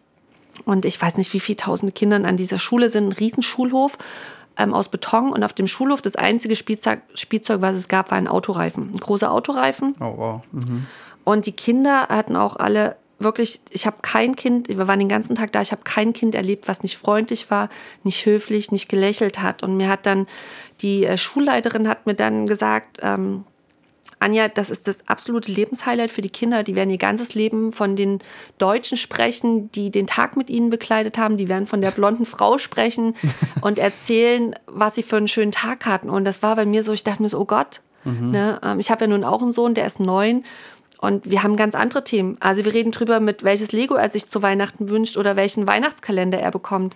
Und 0.66 0.85
ich 0.85 1.00
weiß 1.00 1.16
nicht, 1.16 1.32
wie 1.32 1.40
viele 1.40 1.56
tausende 1.56 1.92
Kinder 1.92 2.23
an 2.23 2.37
dieser 2.37 2.59
Schule 2.59 2.90
sind. 2.90 3.06
Ein 3.06 3.12
Riesenschulhof 3.12 3.97
ähm, 4.57 4.75
aus 4.75 4.88
Beton. 4.88 5.33
Und 5.33 5.42
auf 5.45 5.52
dem 5.52 5.66
Schulhof, 5.66 6.02
das 6.02 6.16
einzige 6.16 6.57
Spielzeug, 6.57 7.00
Spielzeug, 7.14 7.61
was 7.61 7.75
es 7.75 7.88
gab, 7.88 8.11
war 8.11 8.19
ein 8.19 8.28
Autoreifen. 8.28 8.90
Ein 8.92 8.99
großer 8.99 9.30
Autoreifen. 9.30 9.95
Oh, 10.00 10.14
wow. 10.16 10.40
Mhm. 10.52 10.87
Und 11.25 11.47
die 11.47 11.52
Kinder 11.52 12.09
hatten 12.09 12.37
auch 12.37 12.57
alle 12.57 12.97
wirklich, 13.21 13.61
ich 13.71 13.87
habe 13.87 13.99
kein 14.02 14.35
Kind, 14.35 14.69
wir 14.69 14.88
waren 14.88 14.99
den 14.99 15.09
ganzen 15.09 15.37
Tag 15.37 15.52
da, 15.52 15.61
ich 15.61 15.73
habe 15.73 15.83
kein 15.85 16.12
Kind 16.12 16.35
erlebt, 16.35 16.69
was 16.69 16.83
nicht 16.83 16.97
freundlich 16.97 17.50
war, 17.50 17.69
nicht 18.02 18.25
höflich, 18.25 18.73
nicht 18.73 18.88
gelächelt 18.88 19.42
hat. 19.42 19.62
Und 19.62 19.76
mir 19.76 19.88
hat 19.88 20.07
dann 20.07 20.26
die 20.80 21.04
äh, 21.04 21.19
Schulleiterin 21.19 21.88
hat 21.88 22.07
mir 22.07 22.14
dann 22.14 22.47
gesagt, 22.47 22.99
ähm, 23.02 23.45
Anja, 24.21 24.49
das 24.49 24.69
ist 24.71 24.87
das 24.87 25.09
absolute 25.09 25.50
Lebenshighlight 25.50 26.11
für 26.11 26.21
die 26.21 26.31
Kinder. 26.31 26.62
Die 26.62 26.75
werden 26.75 26.91
ihr 26.91 26.99
ganzes 26.99 27.35
Leben 27.35 27.73
von 27.73 27.97
den 27.97 28.21
Deutschen 28.59 28.99
sprechen, 28.99 29.73
die 29.73 29.91
den 29.91 30.07
Tag 30.07 30.37
mit 30.37 30.50
ihnen 30.50 30.69
bekleidet 30.69 31.17
haben. 31.19 31.39
Die 31.39 31.49
werden 31.49 31.67
von 31.67 31.81
der 31.81 31.91
blonden 31.91 32.27
Frau 32.27 32.59
sprechen 32.59 33.15
und 33.62 33.79
erzählen, 33.79 34.55
was 34.67 34.95
sie 34.95 35.03
für 35.03 35.17
einen 35.17 35.29
schönen 35.29 35.53
Tag 35.53 35.87
hatten. 35.87 36.11
Und 36.11 36.25
das 36.25 36.43
war 36.43 36.55
bei 36.55 36.67
mir 36.67 36.85
so, 36.85 36.93
ich 36.93 37.03
dachte 37.03 37.23
mir 37.23 37.31
so, 37.31 37.41
oh 37.41 37.47
Gott. 37.47 37.81
Mhm. 38.05 38.31
Ne? 38.31 38.61
Ähm, 38.62 38.79
ich 38.79 38.91
habe 38.91 39.03
ja 39.03 39.07
nun 39.09 39.25
auch 39.25 39.43
einen 39.43 39.53
Sohn, 39.53 39.75
der 39.75 39.87
ist 39.87 40.00
neun. 40.00 40.45
Und 41.00 41.31
wir 41.31 41.43
haben 41.43 41.57
ganz 41.57 41.75
andere 41.75 42.05
Themen. 42.05 42.37
Also 42.41 42.62
wir 42.67 42.75
reden 42.75 42.93
drüber, 42.93 43.21
mit 43.21 43.43
welches 43.43 43.73
Lego 43.73 43.95
er 43.95 44.11
sich 44.11 44.29
zu 44.29 44.43
Weihnachten 44.43 44.91
wünscht 44.91 45.17
oder 45.17 45.35
welchen 45.35 45.67
Weihnachtskalender 45.67 46.39
er 46.39 46.50
bekommt 46.50 46.95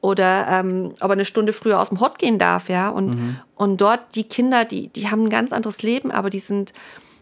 oder 0.00 0.46
ähm, 0.48 0.92
ob 1.00 1.10
er 1.10 1.12
eine 1.12 1.24
Stunde 1.24 1.52
früher 1.52 1.80
aus 1.80 1.88
dem 1.88 2.00
Hort 2.00 2.18
gehen 2.18 2.38
darf, 2.38 2.68
ja. 2.68 2.88
Und, 2.88 3.16
mhm. 3.16 3.36
und 3.56 3.80
dort 3.80 4.14
die 4.14 4.24
Kinder, 4.24 4.64
die, 4.64 4.88
die 4.88 5.10
haben 5.10 5.24
ein 5.24 5.30
ganz 5.30 5.52
anderes 5.52 5.82
Leben, 5.82 6.10
aber 6.10 6.30
die 6.30 6.38
sind 6.38 6.72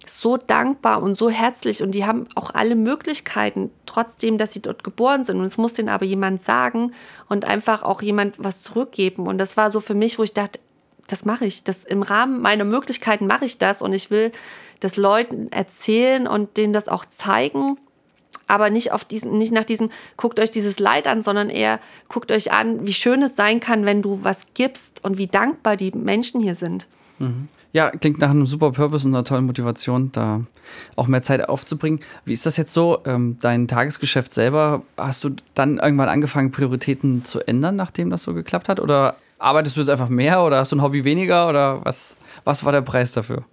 so 0.08 0.36
dankbar 0.36 1.02
und 1.02 1.16
so 1.16 1.30
herzlich 1.30 1.82
und 1.82 1.92
die 1.92 2.04
haben 2.04 2.28
auch 2.34 2.50
alle 2.54 2.76
Möglichkeiten, 2.76 3.70
trotzdem, 3.86 4.38
dass 4.38 4.52
sie 4.52 4.62
dort 4.62 4.84
geboren 4.84 5.24
sind. 5.24 5.38
Und 5.38 5.46
es 5.46 5.58
muss 5.58 5.74
denen 5.74 5.88
aber 5.88 6.04
jemand 6.04 6.42
sagen 6.42 6.92
und 7.28 7.44
einfach 7.44 7.82
auch 7.82 8.02
jemand 8.02 8.34
was 8.38 8.62
zurückgeben. 8.62 9.26
Und 9.26 9.38
das 9.38 9.56
war 9.56 9.70
so 9.70 9.80
für 9.80 9.94
mich, 9.94 10.18
wo 10.18 10.22
ich 10.22 10.32
dachte, 10.32 10.60
das 11.08 11.24
mache 11.24 11.46
ich. 11.46 11.64
Das 11.64 11.84
im 11.84 12.02
Rahmen 12.02 12.40
meiner 12.40 12.64
Möglichkeiten 12.64 13.26
mache 13.26 13.44
ich 13.44 13.58
das 13.58 13.82
und 13.82 13.92
ich 13.92 14.10
will 14.10 14.32
das 14.80 14.96
Leuten 14.96 15.50
erzählen 15.50 16.26
und 16.26 16.56
denen 16.56 16.72
das 16.72 16.88
auch 16.88 17.06
zeigen. 17.06 17.78
Aber 18.48 18.70
nicht 18.70 18.92
auf 18.92 19.04
diesen, 19.04 19.38
nicht 19.38 19.52
nach 19.52 19.64
diesem, 19.64 19.90
guckt 20.16 20.38
euch 20.38 20.50
dieses 20.50 20.78
Leid 20.78 21.06
an, 21.06 21.22
sondern 21.22 21.50
eher 21.50 21.80
guckt 22.08 22.30
euch 22.30 22.52
an, 22.52 22.86
wie 22.86 22.92
schön 22.92 23.22
es 23.22 23.36
sein 23.36 23.60
kann, 23.60 23.84
wenn 23.84 24.02
du 24.02 24.20
was 24.22 24.48
gibst 24.54 25.04
und 25.04 25.18
wie 25.18 25.26
dankbar 25.26 25.76
die 25.76 25.92
Menschen 25.92 26.40
hier 26.40 26.54
sind. 26.54 26.86
Mhm. 27.18 27.48
Ja, 27.72 27.90
klingt 27.90 28.20
nach 28.20 28.30
einem 28.30 28.46
super 28.46 28.72
Purpose 28.72 29.06
und 29.06 29.14
einer 29.14 29.24
tollen 29.24 29.44
Motivation, 29.44 30.10
da 30.12 30.42
auch 30.94 31.08
mehr 31.08 31.20
Zeit 31.20 31.46
aufzubringen. 31.46 32.00
Wie 32.24 32.32
ist 32.32 32.46
das 32.46 32.56
jetzt 32.56 32.72
so? 32.72 33.00
Ähm, 33.04 33.36
dein 33.40 33.68
Tagesgeschäft 33.68 34.32
selber, 34.32 34.82
hast 34.96 35.22
du 35.24 35.30
dann 35.54 35.78
irgendwann 35.78 36.08
angefangen, 36.08 36.52
Prioritäten 36.52 37.22
zu 37.24 37.46
ändern, 37.46 37.76
nachdem 37.76 38.08
das 38.08 38.22
so 38.22 38.32
geklappt 38.32 38.70
hat? 38.70 38.80
Oder 38.80 39.16
arbeitest 39.38 39.76
du 39.76 39.80
jetzt 39.80 39.90
einfach 39.90 40.08
mehr 40.08 40.42
oder 40.42 40.58
hast 40.58 40.72
du 40.72 40.76
ein 40.76 40.82
Hobby 40.82 41.04
weniger? 41.04 41.48
Oder 41.48 41.84
was, 41.84 42.16
was 42.44 42.64
war 42.64 42.72
der 42.72 42.80
Preis 42.80 43.12
dafür? 43.12 43.44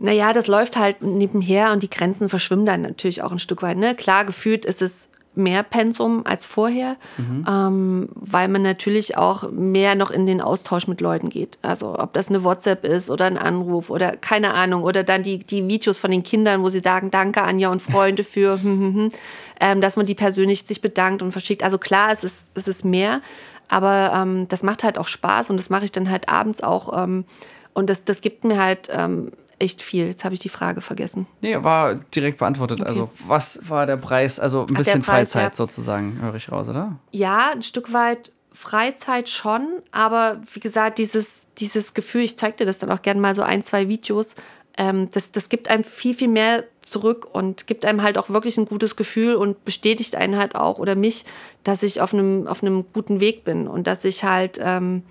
Naja, 0.00 0.32
das 0.32 0.46
läuft 0.46 0.76
halt 0.76 1.02
nebenher 1.02 1.72
und 1.72 1.82
die 1.82 1.90
Grenzen 1.90 2.28
verschwimmen 2.28 2.66
dann 2.66 2.82
natürlich 2.82 3.22
auch 3.22 3.32
ein 3.32 3.38
Stück 3.38 3.62
weit. 3.62 3.76
Ne? 3.76 3.94
Klar, 3.94 4.24
gefühlt 4.24 4.64
ist 4.64 4.82
es 4.82 5.10
mehr 5.34 5.62
Pensum 5.62 6.22
als 6.26 6.44
vorher, 6.44 6.96
mhm. 7.16 7.46
ähm, 7.48 8.08
weil 8.14 8.48
man 8.48 8.62
natürlich 8.62 9.16
auch 9.16 9.50
mehr 9.50 9.94
noch 9.94 10.10
in 10.10 10.26
den 10.26 10.40
Austausch 10.40 10.88
mit 10.88 11.00
Leuten 11.00 11.30
geht. 11.30 11.58
Also 11.62 11.98
ob 11.98 12.12
das 12.14 12.28
eine 12.28 12.42
WhatsApp 12.42 12.84
ist 12.84 13.10
oder 13.10 13.26
ein 13.26 13.38
Anruf 13.38 13.90
oder 13.90 14.12
keine 14.16 14.54
Ahnung 14.54 14.82
oder 14.82 15.04
dann 15.04 15.22
die, 15.22 15.38
die 15.38 15.66
Videos 15.68 15.98
von 15.98 16.10
den 16.10 16.24
Kindern, 16.24 16.62
wo 16.62 16.70
sie 16.70 16.80
sagen, 16.80 17.10
danke 17.10 17.42
Anja 17.42 17.70
und 17.70 17.80
Freunde 17.80 18.24
für, 18.24 18.58
ähm, 19.60 19.80
dass 19.80 19.96
man 19.96 20.06
die 20.06 20.16
persönlich 20.16 20.64
sich 20.64 20.80
bedankt 20.80 21.22
und 21.22 21.30
verschickt. 21.30 21.62
Also 21.62 21.78
klar, 21.78 22.10
es 22.12 22.24
ist, 22.24 22.50
es 22.54 22.66
ist 22.66 22.84
mehr, 22.84 23.20
aber 23.68 24.12
ähm, 24.14 24.48
das 24.48 24.64
macht 24.64 24.82
halt 24.82 24.98
auch 24.98 25.06
Spaß 25.06 25.50
und 25.50 25.58
das 25.58 25.70
mache 25.70 25.84
ich 25.84 25.92
dann 25.92 26.10
halt 26.10 26.28
abends 26.28 26.60
auch. 26.60 27.04
Ähm, 27.04 27.24
und 27.72 27.88
das, 27.88 28.04
das 28.04 28.20
gibt 28.20 28.42
mir 28.42 28.60
halt 28.60 28.88
ähm, 28.90 29.30
echt 29.60 29.82
viel. 29.82 30.06
Jetzt 30.06 30.24
habe 30.24 30.34
ich 30.34 30.40
die 30.40 30.48
Frage 30.48 30.80
vergessen. 30.80 31.26
Nee, 31.40 31.62
war 31.62 31.94
direkt 31.94 32.38
beantwortet. 32.38 32.80
Okay. 32.80 32.88
Also, 32.88 33.10
was 33.26 33.60
war 33.68 33.86
der 33.86 33.96
Preis? 33.96 34.40
Also, 34.40 34.66
ein 34.66 34.74
bisschen 34.74 35.02
Preis, 35.02 35.32
Freizeit 35.32 35.52
ja. 35.52 35.54
sozusagen, 35.54 36.20
höre 36.20 36.34
ich 36.34 36.50
raus, 36.50 36.68
oder? 36.68 36.96
Ja, 37.12 37.50
ein 37.52 37.62
Stück 37.62 37.92
weit 37.92 38.32
Freizeit 38.52 39.28
schon, 39.28 39.80
aber 39.92 40.40
wie 40.52 40.60
gesagt, 40.60 40.98
dieses, 40.98 41.46
dieses 41.58 41.94
Gefühl, 41.94 42.22
ich 42.22 42.36
zeige 42.36 42.58
dir 42.58 42.66
das 42.66 42.78
dann 42.78 42.90
auch 42.90 43.02
gerne 43.02 43.20
mal 43.20 43.34
so 43.34 43.42
ein, 43.42 43.62
zwei 43.62 43.88
Videos, 43.88 44.34
ähm, 44.76 45.08
das, 45.12 45.30
das 45.30 45.48
gibt 45.48 45.68
einem 45.68 45.84
viel, 45.84 46.14
viel 46.14 46.28
mehr 46.28 46.64
zurück 46.82 47.28
und 47.32 47.66
gibt 47.66 47.84
einem 47.84 48.02
halt 48.02 48.18
auch 48.18 48.30
wirklich 48.30 48.58
ein 48.58 48.64
gutes 48.64 48.96
Gefühl 48.96 49.36
und 49.36 49.64
bestätigt 49.64 50.16
einen 50.16 50.36
halt 50.36 50.56
auch 50.56 50.78
oder 50.78 50.96
mich, 50.96 51.24
dass 51.64 51.82
ich 51.82 52.00
auf 52.00 52.12
einem, 52.12 52.46
auf 52.46 52.62
einem 52.62 52.84
guten 52.92 53.20
Weg 53.20 53.44
bin 53.44 53.68
und 53.68 53.86
dass 53.86 54.04
ich 54.04 54.24
halt, 54.24 54.58
ähm, 54.62 55.04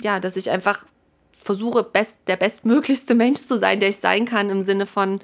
ja, 0.00 0.20
dass 0.20 0.36
ich 0.36 0.50
einfach 0.50 0.86
versuche, 1.42 1.82
best, 1.82 2.18
der 2.26 2.36
bestmöglichste 2.36 3.14
Mensch 3.14 3.40
zu 3.40 3.58
sein, 3.58 3.80
der 3.80 3.88
ich 3.88 3.98
sein 3.98 4.24
kann, 4.24 4.50
im 4.50 4.62
Sinne 4.62 4.86
von 4.86 5.20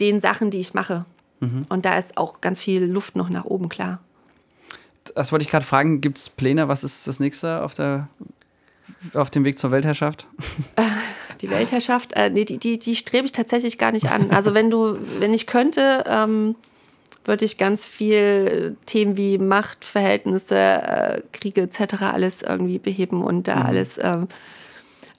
den 0.00 0.20
Sachen, 0.20 0.50
die 0.50 0.58
ich 0.58 0.74
mache. 0.74 1.04
Mhm. 1.40 1.66
Und 1.68 1.84
da 1.84 1.98
ist 1.98 2.16
auch 2.16 2.40
ganz 2.40 2.60
viel 2.60 2.84
Luft 2.84 3.16
noch 3.16 3.28
nach 3.28 3.44
oben, 3.44 3.68
klar. 3.68 4.00
Das 5.14 5.32
wollte 5.32 5.44
ich 5.44 5.50
gerade 5.50 5.64
fragen. 5.64 6.00
Gibt 6.00 6.18
es 6.18 6.28
Pläne? 6.28 6.68
Was 6.68 6.84
ist 6.84 7.06
das 7.06 7.20
nächste 7.20 7.62
auf, 7.62 7.74
der, 7.74 8.08
auf 9.14 9.30
dem 9.30 9.44
Weg 9.44 9.58
zur 9.58 9.70
Weltherrschaft? 9.70 10.26
Die 11.40 11.50
Weltherrschaft? 11.50 12.12
Äh, 12.14 12.28
nee, 12.28 12.44
die, 12.44 12.58
die, 12.58 12.78
die 12.78 12.94
strebe 12.94 13.24
ich 13.24 13.32
tatsächlich 13.32 13.78
gar 13.78 13.92
nicht 13.92 14.10
an. 14.10 14.30
Also, 14.30 14.52
wenn 14.52 14.70
du, 14.70 14.98
wenn 15.20 15.32
ich 15.32 15.46
könnte, 15.46 16.04
ähm, 16.06 16.54
würde 17.24 17.46
ich 17.46 17.56
ganz 17.56 17.86
viel 17.86 18.76
Themen 18.84 19.16
wie 19.16 19.38
Machtverhältnisse, 19.38 20.56
äh, 20.56 21.22
Kriege 21.32 21.62
etc. 21.62 22.02
alles 22.02 22.42
irgendwie 22.42 22.78
beheben 22.78 23.22
und 23.22 23.48
da 23.48 23.56
mhm. 23.56 23.62
alles. 23.62 23.98
Ähm, 24.02 24.28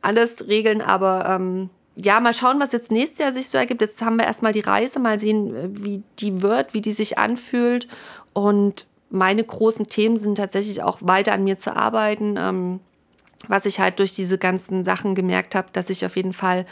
alles 0.01 0.47
regeln, 0.47 0.81
aber 0.81 1.25
ähm, 1.27 1.69
ja, 1.95 2.19
mal 2.19 2.33
schauen, 2.33 2.59
was 2.59 2.71
jetzt 2.71 2.91
nächstes 2.91 3.19
Jahr 3.19 3.33
sich 3.33 3.49
so 3.49 3.57
ergibt. 3.57 3.81
Jetzt 3.81 4.01
haben 4.01 4.17
wir 4.17 4.25
erstmal 4.25 4.53
die 4.53 4.61
Reise, 4.61 4.99
mal 4.99 5.19
sehen, 5.19 5.55
äh, 5.55 5.69
wie 5.71 6.03
die 6.19 6.41
wird, 6.41 6.73
wie 6.73 6.81
die 6.81 6.93
sich 6.93 7.17
anfühlt. 7.17 7.87
Und 8.33 8.87
meine 9.09 9.43
großen 9.43 9.87
Themen 9.87 10.17
sind 10.17 10.35
tatsächlich 10.35 10.83
auch 10.83 10.99
weiter 11.01 11.33
an 11.33 11.43
mir 11.43 11.57
zu 11.57 11.75
arbeiten. 11.75 12.35
Ähm, 12.37 12.79
was 13.47 13.65
ich 13.65 13.79
halt 13.79 13.99
durch 13.99 14.15
diese 14.15 14.37
ganzen 14.37 14.85
Sachen 14.85 15.15
gemerkt 15.15 15.55
habe, 15.55 15.69
dass 15.73 15.89
ich 15.89 16.05
auf 16.05 16.15
jeden 16.15 16.33
Fall 16.33 16.65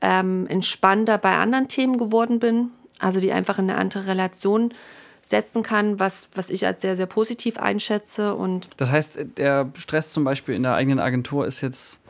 ähm, 0.00 0.46
entspannter 0.48 1.18
bei 1.18 1.36
anderen 1.36 1.68
Themen 1.68 1.98
geworden 1.98 2.38
bin. 2.38 2.70
Also 2.98 3.20
die 3.20 3.32
einfach 3.32 3.58
in 3.58 3.70
eine 3.70 3.78
andere 3.78 4.06
Relation 4.06 4.74
setzen 5.22 5.62
kann, 5.62 6.00
was, 6.00 6.30
was 6.34 6.50
ich 6.50 6.66
als 6.66 6.80
sehr, 6.80 6.96
sehr 6.96 7.06
positiv 7.06 7.58
einschätze. 7.58 8.34
Und 8.34 8.68
das 8.78 8.90
heißt, 8.90 9.18
der 9.36 9.70
Stress 9.74 10.12
zum 10.12 10.24
Beispiel 10.24 10.54
in 10.54 10.62
der 10.62 10.74
eigenen 10.74 10.98
Agentur 10.98 11.46
ist 11.46 11.60
jetzt 11.60 12.00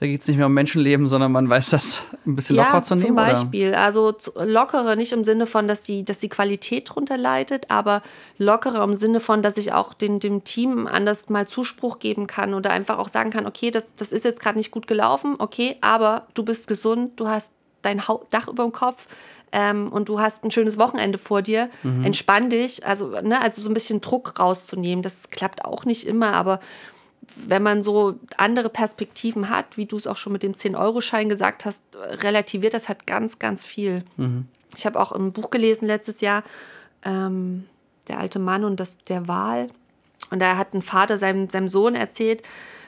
da 0.00 0.06
geht 0.06 0.20
es 0.20 0.28
nicht 0.28 0.36
mehr 0.36 0.46
um 0.46 0.54
Menschenleben, 0.54 1.08
sondern 1.08 1.32
man 1.32 1.50
weiß 1.50 1.70
das 1.70 2.04
ein 2.24 2.36
bisschen 2.36 2.54
ja, 2.54 2.64
locker 2.64 2.82
zu 2.82 2.94
nehmen. 2.94 3.08
Zum 3.08 3.16
Beispiel. 3.16 3.70
Oder? 3.70 3.80
Also 3.80 4.14
lockere, 4.36 4.96
nicht 4.96 5.12
im 5.12 5.24
Sinne 5.24 5.46
von, 5.46 5.66
dass 5.66 5.82
die, 5.82 6.04
dass 6.04 6.18
die 6.18 6.28
Qualität 6.28 6.90
drunter 6.90 7.16
leidet, 7.16 7.68
aber 7.68 8.02
lockere 8.36 8.82
im 8.84 8.94
Sinne 8.94 9.18
von, 9.18 9.42
dass 9.42 9.56
ich 9.56 9.72
auch 9.72 9.94
den, 9.94 10.20
dem 10.20 10.44
Team 10.44 10.86
anders 10.86 11.28
mal 11.30 11.48
Zuspruch 11.48 11.98
geben 11.98 12.28
kann 12.28 12.54
oder 12.54 12.70
einfach 12.70 12.98
auch 12.98 13.08
sagen 13.08 13.30
kann, 13.30 13.44
okay, 13.44 13.72
das, 13.72 13.96
das 13.96 14.12
ist 14.12 14.24
jetzt 14.24 14.38
gerade 14.38 14.58
nicht 14.58 14.70
gut 14.70 14.86
gelaufen, 14.86 15.34
okay, 15.38 15.76
aber 15.80 16.28
du 16.34 16.44
bist 16.44 16.68
gesund, 16.68 17.18
du 17.18 17.26
hast 17.26 17.50
dein 17.82 18.00
Dach 18.30 18.46
über 18.46 18.62
dem 18.62 18.72
Kopf. 18.72 19.08
Ähm, 19.50 19.90
und 19.90 20.10
du 20.10 20.20
hast 20.20 20.44
ein 20.44 20.50
schönes 20.50 20.78
Wochenende 20.78 21.16
vor 21.16 21.40
dir, 21.40 21.70
mhm. 21.82 22.04
entspann 22.04 22.50
dich, 22.50 22.84
also, 22.84 23.18
ne, 23.22 23.40
also 23.40 23.62
so 23.62 23.70
ein 23.70 23.74
bisschen 23.74 24.02
Druck 24.02 24.38
rauszunehmen. 24.38 25.02
Das 25.02 25.30
klappt 25.30 25.64
auch 25.64 25.86
nicht 25.86 26.06
immer, 26.06 26.34
aber 26.34 26.60
wenn 27.36 27.62
man 27.62 27.82
so 27.82 28.18
andere 28.36 28.68
Perspektiven 28.68 29.48
hat, 29.48 29.76
wie 29.76 29.86
du 29.86 29.96
es 29.96 30.06
auch 30.06 30.16
schon 30.16 30.32
mit 30.32 30.42
dem 30.42 30.54
10-Euro-Schein 30.54 31.28
gesagt 31.28 31.64
hast, 31.64 31.82
relativiert 32.22 32.74
das 32.74 32.88
halt 32.88 33.06
ganz, 33.06 33.38
ganz 33.38 33.64
viel. 33.64 34.04
Mhm. 34.16 34.46
Ich 34.76 34.86
habe 34.86 35.00
auch 35.00 35.12
ein 35.12 35.32
Buch 35.32 35.50
gelesen 35.50 35.86
letztes 35.86 36.20
Jahr, 36.20 36.42
ähm, 37.04 37.66
Der 38.08 38.18
alte 38.18 38.38
Mann 38.38 38.64
und 38.64 38.80
das, 38.80 38.98
der 38.98 39.28
Wahl. 39.28 39.68
Und 40.30 40.40
da 40.40 40.56
hat 40.56 40.74
ein 40.74 40.82
Vater 40.82 41.18
seinem, 41.18 41.50
seinem 41.50 41.68
Sohn 41.68 41.94
erzählt, 41.94 42.42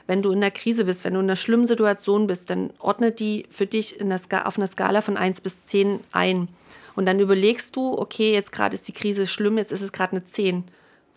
wenn 0.07 0.21
du 0.21 0.31
in 0.31 0.41
der 0.41 0.51
Krise 0.51 0.85
bist, 0.85 1.05
wenn 1.05 1.13
du 1.13 1.19
in 1.19 1.27
einer 1.27 1.35
schlimmen 1.35 1.67
Situation 1.67 2.27
bist, 2.27 2.49
dann 2.49 2.71
ordne 2.79 3.11
die 3.11 3.45
für 3.49 3.67
dich 3.67 3.99
in 3.99 4.09
der 4.09 4.47
auf 4.47 4.57
einer 4.57 4.67
Skala 4.67 5.01
von 5.01 5.15
1 5.15 5.41
bis 5.41 5.67
10 5.67 5.99
ein. 6.11 6.47
Und 6.95 7.05
dann 7.05 7.19
überlegst 7.19 7.75
du, 7.75 7.97
okay, 7.97 8.33
jetzt 8.33 8.51
gerade 8.51 8.75
ist 8.75 8.87
die 8.87 8.93
Krise 8.93 9.27
schlimm, 9.27 9.57
jetzt 9.57 9.71
ist 9.71 9.81
es 9.81 9.91
gerade 9.91 10.13
eine 10.13 10.25
10 10.25 10.65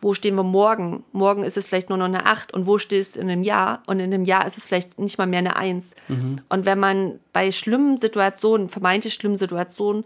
wo 0.05 0.12
stehen 0.12 0.35
wir 0.35 0.43
morgen? 0.43 1.03
Morgen 1.12 1.45
ist 1.45 1.57
es 1.57 1.64
vielleicht 1.64 1.88
nur 1.88 1.97
noch 1.97 2.05
eine 2.05 2.27
8 2.27 2.53
und 2.53 2.67
wo 2.67 2.77
stehst 2.77 3.17
du 3.17 3.21
in 3.21 3.31
einem 3.31 3.43
Jahr? 3.43 3.83
Und 3.87 4.01
in 4.01 4.12
einem 4.12 4.27
Jahr 4.27 4.47
ist 4.47 4.59
es 4.59 4.67
vielleicht 4.67 4.99
nicht 4.99 5.17
mal 5.17 5.27
mehr 5.27 5.38
eine 5.38 5.57
1. 5.57 5.95
Mhm. 6.09 6.40
Und 6.51 6.67
wenn 6.67 6.79
man 6.79 7.21
bei 7.33 7.51
schlimmen 7.51 7.97
Situationen, 7.97 8.69
vermeintlich 8.69 9.14
schlimmen 9.14 9.38
Situationen, 9.38 10.05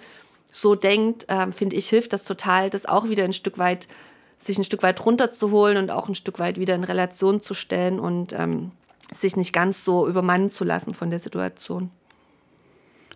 so 0.53 0.77
denkt, 0.77 1.29
äh, 1.29 1.51
finde 1.51 1.75
ich, 1.75 1.89
hilft 1.89 2.13
das 2.13 2.23
total, 2.23 2.71
das 2.71 2.87
auch 2.87 3.09
wieder 3.09 3.25
ein 3.25 3.33
Stück 3.33 3.59
weit, 3.59 3.89
sich 4.39 4.57
ein 4.57 4.63
Stück 4.63 4.85
weit 4.85 5.05
runterzuholen 5.05 5.77
und 5.77 5.91
auch 5.91 6.09
ein 6.09 6.15
Stück 6.15 6.39
weit 6.39 6.61
wieder 6.61 6.77
in 6.77 6.85
Relation 6.85 7.43
zu 7.43 7.55
stellen 7.55 7.99
und 7.99 8.33
ähm, 8.33 8.71
sich 9.13 9.37
nicht 9.37 9.53
ganz 9.53 9.85
so 9.85 10.07
übermannen 10.07 10.49
zu 10.49 10.63
lassen 10.63 10.95
von 10.95 11.11
der 11.11 11.19
Situation. 11.19 11.91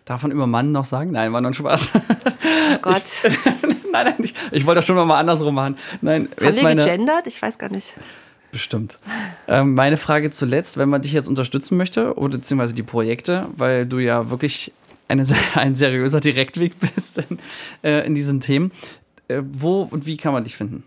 Darf 0.03 0.23
man 0.23 0.33
über 0.33 0.47
Mann 0.47 0.73
noch 0.73 0.83
sagen? 0.83 1.11
Nein, 1.11 1.31
war 1.31 1.39
nur 1.39 1.51
ein 1.51 1.53
Spaß. 1.53 1.91
Oh 1.95 2.77
Gott. 2.81 3.03
Ich, 3.23 3.73
nein, 3.93 4.05
nein, 4.07 4.15
ich, 4.19 4.33
ich 4.51 4.65
wollte 4.65 4.79
das 4.79 4.85
schon 4.85 4.95
mal 4.95 5.19
andersrum 5.19 5.55
machen. 5.55 5.77
Nein, 6.01 6.27
Haben 6.35 6.45
jetzt 6.45 6.57
wir 6.57 6.63
meine, 6.63 6.83
gegendert? 6.83 7.27
Ich 7.27 7.41
weiß 7.41 7.57
gar 7.57 7.71
nicht. 7.71 7.93
Bestimmt. 8.51 8.99
Ähm, 9.47 9.73
meine 9.73 9.97
Frage 9.97 10.29
zuletzt, 10.29 10.77
wenn 10.77 10.89
man 10.89 11.01
dich 11.01 11.11
jetzt 11.11 11.27
unterstützen 11.27 11.75
möchte, 11.77 12.15
oder 12.17 12.37
beziehungsweise 12.37 12.73
die 12.73 12.83
Projekte, 12.83 13.47
weil 13.57 13.87
du 13.87 13.97
ja 13.97 14.29
wirklich 14.29 14.71
eine, 15.07 15.25
ein 15.55 15.75
seriöser 15.75 16.19
Direktweg 16.19 16.73
bist 16.79 17.17
in, 17.17 17.39
äh, 17.83 18.05
in 18.05 18.13
diesen 18.13 18.41
Themen, 18.41 18.71
äh, 19.27 19.41
wo 19.43 19.83
und 19.83 20.05
wie 20.05 20.17
kann 20.17 20.33
man 20.33 20.43
dich 20.43 20.55
finden? 20.55 20.83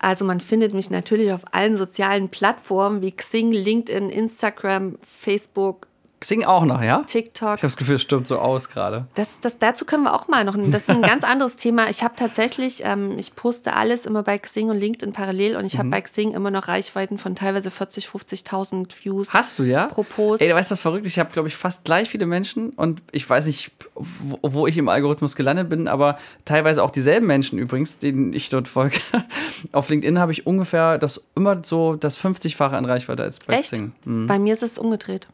Also 0.00 0.24
man 0.24 0.40
findet 0.40 0.74
mich 0.74 0.90
natürlich 0.90 1.30
auf 1.30 1.42
allen 1.52 1.76
sozialen 1.76 2.28
Plattformen 2.28 3.02
wie 3.02 3.12
Xing, 3.12 3.52
LinkedIn, 3.52 4.10
Instagram, 4.10 4.98
Facebook, 5.06 5.86
Xing 6.22 6.44
auch 6.44 6.64
noch, 6.64 6.82
ja? 6.82 7.02
TikTok. 7.04 7.40
Ich 7.40 7.48
habe 7.48 7.60
das 7.62 7.76
Gefühl, 7.76 7.96
es 7.96 8.02
stimmt 8.02 8.28
so 8.28 8.38
aus 8.38 8.68
gerade. 8.68 9.06
Das, 9.16 9.40
das, 9.40 9.58
dazu 9.58 9.84
können 9.84 10.04
wir 10.04 10.14
auch 10.14 10.28
mal 10.28 10.44
noch. 10.44 10.56
Das 10.56 10.82
ist 10.82 10.90
ein 10.90 11.02
ganz 11.02 11.24
anderes 11.24 11.56
Thema. 11.56 11.90
Ich 11.90 12.04
habe 12.04 12.14
tatsächlich, 12.16 12.82
ähm, 12.84 13.18
ich 13.18 13.34
poste 13.34 13.74
alles 13.74 14.06
immer 14.06 14.22
bei 14.22 14.38
Xing 14.38 14.70
und 14.70 14.78
LinkedIn 14.78 15.12
parallel 15.12 15.56
und 15.56 15.64
ich 15.64 15.74
mhm. 15.74 15.78
habe 15.78 15.88
bei 15.90 16.00
Xing 16.00 16.32
immer 16.32 16.52
noch 16.52 16.68
Reichweiten 16.68 17.18
von 17.18 17.34
teilweise 17.34 17.72
40, 17.72 18.06
50.000 18.06 19.04
Views. 19.04 19.34
Hast 19.34 19.58
du, 19.58 19.64
ja? 19.64 19.86
Pro 19.88 20.04
Post. 20.04 20.42
Ey, 20.42 20.48
du 20.48 20.54
weißt, 20.54 20.70
was 20.70 20.80
verrückt? 20.80 21.06
Ich 21.06 21.18
habe, 21.18 21.32
glaube 21.32 21.48
ich, 21.48 21.56
fast 21.56 21.84
gleich 21.84 22.08
viele 22.08 22.26
Menschen 22.26 22.70
und 22.70 23.02
ich 23.10 23.28
weiß 23.28 23.46
nicht, 23.46 23.72
wo, 23.94 24.38
wo, 24.42 24.66
ich 24.68 24.78
im 24.78 24.88
Algorithmus 24.88 25.34
gelandet 25.34 25.68
bin, 25.68 25.88
aber 25.88 26.18
teilweise 26.44 26.84
auch 26.84 26.90
dieselben 26.92 27.26
Menschen 27.26 27.58
übrigens, 27.58 27.98
denen 27.98 28.32
ich 28.32 28.48
dort 28.48 28.68
folge. 28.68 28.98
Auf 29.72 29.88
LinkedIn 29.88 30.20
habe 30.20 30.30
ich 30.30 30.46
ungefähr 30.46 30.98
das 30.98 31.24
immer 31.34 31.64
so 31.64 31.96
das 31.96 32.16
50-fache 32.16 32.76
an 32.76 32.84
Reichweite 32.84 33.24
als 33.24 33.40
bei 33.40 33.54
Echt? 33.54 33.72
Xing. 33.72 33.92
Mhm. 34.04 34.28
Bei 34.28 34.38
mir 34.38 34.52
ist 34.52 34.62
es 34.62 34.78
umgedreht. 34.78 35.26